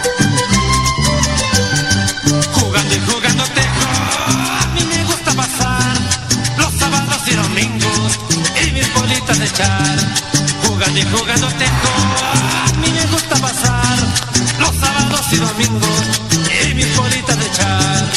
Jugando 9.46 11.00
y 11.00 11.04
jugando 11.04 11.48
tejo, 11.50 11.90
a 12.24 12.78
mí 12.80 12.88
me 12.92 13.06
gusta 13.12 13.36
pasar 13.36 13.98
los 14.60 14.76
sábados 14.76 15.22
y 15.32 15.36
domingos 15.36 16.02
y 16.64 16.74
mis 16.74 16.98
bolitas 16.98 17.38
de 17.38 17.46
echar. 17.46 18.10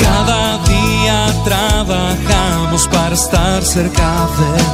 Cada 0.00 0.58
día 0.64 1.44
trabajamos 1.44 2.88
para 2.88 3.14
estar 3.14 3.62
cerca 3.62 4.28
de 4.38 4.73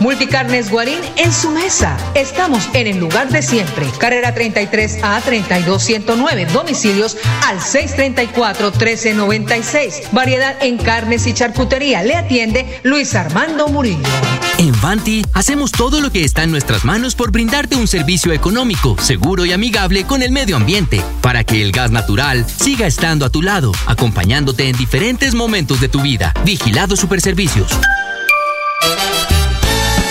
Multicarnes 0.00 0.70
Guarín 0.70 1.00
en 1.16 1.32
su 1.32 1.50
mesa. 1.50 1.96
Estamos 2.14 2.68
en 2.74 2.86
el 2.86 2.98
lugar 2.98 3.28
de 3.30 3.42
siempre. 3.42 3.86
Carrera 3.98 4.34
33 4.34 4.98
a 5.02 5.20
32109. 5.20 6.46
Domicilios 6.46 7.16
al 7.46 7.60
634 7.60 8.70
1396. 8.70 10.02
Variedad 10.12 10.56
en 10.62 10.76
carnes 10.78 11.26
y 11.26 11.32
charcutería. 11.32 12.02
Le 12.02 12.14
atiende 12.14 12.80
Luis 12.82 13.14
Armando 13.14 13.68
Murillo. 13.68 14.08
En 14.58 14.72
Vanti 14.80 15.24
hacemos 15.34 15.70
todo 15.70 16.00
lo 16.00 16.10
que 16.10 16.24
está 16.24 16.42
en 16.42 16.50
nuestras 16.50 16.84
manos 16.84 17.14
por 17.14 17.30
brindarte 17.30 17.76
un 17.76 17.86
servicio 17.86 18.32
económico, 18.32 18.96
seguro 18.98 19.44
y 19.44 19.52
amigable 19.52 20.04
con 20.04 20.22
el 20.22 20.30
medio 20.30 20.56
ambiente, 20.56 21.02
para 21.20 21.44
que 21.44 21.60
el 21.60 21.72
gas 21.72 21.90
natural 21.90 22.46
siga 22.48 22.86
estando 22.86 23.26
a 23.26 23.30
tu 23.30 23.42
lado, 23.42 23.72
acompañándote 23.86 24.68
en 24.68 24.76
diferentes 24.76 25.34
momentos 25.34 25.80
de 25.80 25.88
tu 25.88 26.00
vida. 26.00 26.32
Vigilado 26.44 26.96
Superservicios. 26.96 27.70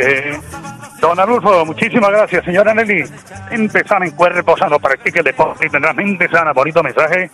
Eh, 0.00 0.40
Don 1.00 1.18
Arnulfo, 1.18 1.64
muchísimas 1.64 2.10
gracias, 2.10 2.44
señora 2.44 2.72
Nelly. 2.72 3.04
Empezar 3.50 4.02
en 4.02 4.12
cuerpo 4.12 4.56
sano, 4.56 4.78
practique 4.78 5.18
el 5.18 5.24
deporte 5.24 5.66
y 5.66 5.70
tendrá 5.70 5.92
mente 5.92 6.28
sana. 6.28 6.52
Bonito 6.52 6.82
mensaje 6.82 7.30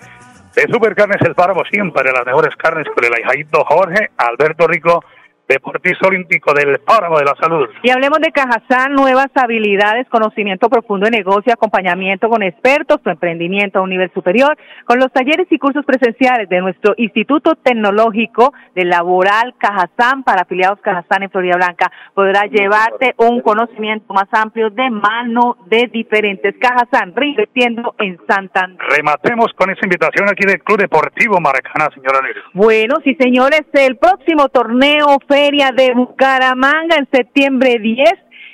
de 0.54 0.62
Supercarnes 0.72 1.20
El 1.22 1.34
Páramo, 1.34 1.62
siempre 1.70 2.10
las 2.12 2.24
mejores 2.24 2.56
carnes 2.56 2.86
con 2.94 3.04
el 3.04 3.12
ahijadito 3.12 3.64
Jorge 3.64 4.10
Alberto 4.16 4.66
Rico 4.66 5.04
deportista 5.48 6.08
olímpico 6.08 6.52
del 6.54 6.78
Páramo 6.80 7.18
de 7.18 7.24
la 7.24 7.34
Salud. 7.40 7.68
Y 7.82 7.90
hablemos 7.90 8.18
de 8.20 8.32
Cajazán, 8.32 8.92
nuevas 8.92 9.28
habilidades, 9.34 10.08
conocimiento 10.08 10.68
profundo 10.68 11.04
de 11.04 11.10
negocio, 11.10 11.52
acompañamiento 11.52 12.28
con 12.28 12.42
expertos, 12.42 13.02
tu 13.02 13.10
emprendimiento 13.10 13.78
a 13.78 13.82
un 13.82 13.90
nivel 13.90 14.10
superior, 14.12 14.56
con 14.86 14.98
los 14.98 15.12
talleres 15.12 15.46
y 15.50 15.58
cursos 15.58 15.84
presenciales 15.84 16.48
de 16.48 16.60
nuestro 16.60 16.94
Instituto 16.96 17.54
Tecnológico 17.56 18.52
de 18.74 18.84
Laboral 18.84 19.54
Cajazán 19.58 20.22
para 20.24 20.42
afiliados 20.42 20.80
Cajazán 20.80 21.22
en 21.22 21.30
Florida 21.30 21.56
Blanca. 21.56 21.90
Podrás 22.14 22.50
llevarte 22.50 23.14
un 23.18 23.40
conocimiento 23.40 24.12
más 24.14 24.28
amplio 24.32 24.70
de 24.70 24.90
mano 24.90 25.56
de 25.66 25.88
diferentes 25.92 26.54
Cajazán, 26.58 27.14
reinvirtiendo 27.14 27.94
en 27.98 28.18
Santander. 28.26 28.78
Rematemos 28.88 29.52
con 29.54 29.70
esa 29.70 29.80
invitación 29.84 30.28
aquí 30.28 30.46
del 30.46 30.62
Club 30.62 30.78
Deportivo 30.78 31.40
Maracaná, 31.40 31.88
señora 31.94 32.20
Negra. 32.22 32.42
Bueno, 32.52 32.96
sí 33.04 33.16
señores, 33.20 33.62
el 33.72 33.96
próximo 33.96 34.48
torneo 34.48 35.18
Feria 35.34 35.72
de 35.72 35.92
Bucaramanga 35.94 36.94
en 36.96 37.08
septiembre 37.10 37.80
10, 37.80 38.08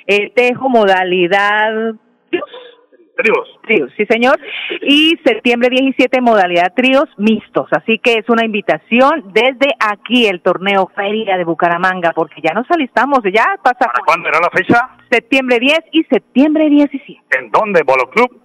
el 0.07 0.33
tejo 0.33 0.67
modalidad 0.67 1.93
Tríos. 2.31 3.59
Tríos, 3.61 3.91
sí 3.95 4.05
señor. 4.09 4.39
Y 4.81 5.15
septiembre 5.23 5.69
17 5.69 6.21
modalidad 6.21 6.73
tríos 6.75 7.05
mixtos. 7.17 7.67
Así 7.71 7.99
que 7.99 8.13
es 8.13 8.27
una 8.29 8.43
invitación 8.43 9.31
desde 9.31 9.75
aquí 9.79 10.25
el 10.25 10.41
torneo 10.41 10.89
Feria 10.95 11.37
de 11.37 11.43
Bucaramanga, 11.43 12.13
porque 12.15 12.41
ya 12.41 12.51
nos 12.55 12.65
alistamos, 12.71 13.19
ya 13.31 13.59
pasa. 13.61 13.91
¿Para 13.91 14.03
cuándo 14.03 14.29
era 14.29 14.39
la 14.39 14.49
fecha? 14.49 14.97
Septiembre 15.11 15.59
10 15.59 15.79
y 15.91 16.03
septiembre 16.05 16.67
17. 16.67 17.21
¿En 17.37 17.51
dónde, 17.51 17.83
Bolo 17.83 18.09
Club? 18.09 18.41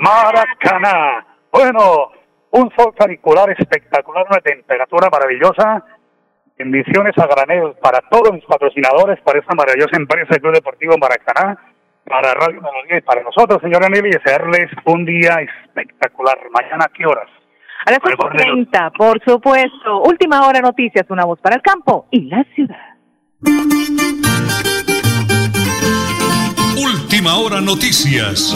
Maracaná. 0.00 1.26
Bueno, 1.50 2.10
un 2.50 2.70
sol 2.76 2.92
caricular 2.98 3.48
espectacular, 3.58 4.26
una 4.28 4.40
temperatura 4.40 5.08
maravillosa 5.10 5.82
Bendiciones 6.56 7.18
a 7.18 7.26
granel 7.26 7.74
para 7.82 8.00
todos 8.08 8.32
mis 8.32 8.44
patrocinadores, 8.44 9.20
para 9.22 9.40
esta 9.40 9.54
maravillosa 9.56 9.96
empresa, 9.96 10.34
el 10.34 10.40
Club 10.40 10.54
Deportivo 10.54 10.96
Maracaná, 10.98 11.58
para 12.04 12.32
Radio 12.34 12.62
Melodía 12.62 12.98
y 12.98 13.00
para 13.00 13.22
nosotros, 13.24 13.60
señora 13.60 13.88
Nelly, 13.88 14.10
desearles 14.10 14.70
un 14.84 15.04
día 15.04 15.38
espectacular. 15.40 16.38
Mañana, 16.52 16.84
¿a 16.84 16.92
qué 16.96 17.06
horas? 17.06 17.28
A 17.86 17.90
las 17.90 17.98
8.30, 17.98 18.92
por 18.96 19.20
supuesto. 19.24 20.02
Última 20.02 20.46
hora 20.46 20.60
noticias, 20.60 21.04
una 21.10 21.24
voz 21.24 21.40
para 21.40 21.56
el 21.56 21.62
campo 21.62 22.06
y 22.12 22.28
la 22.28 22.44
ciudad. 22.54 22.94
Última 26.76 27.36
hora 27.36 27.60
noticias. 27.60 28.54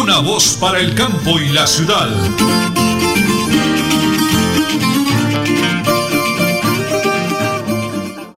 Una 0.00 0.20
voz 0.20 0.58
para 0.58 0.78
el 0.78 0.94
campo 0.94 1.38
y 1.38 1.52
la 1.52 1.66
ciudad. 1.66 2.08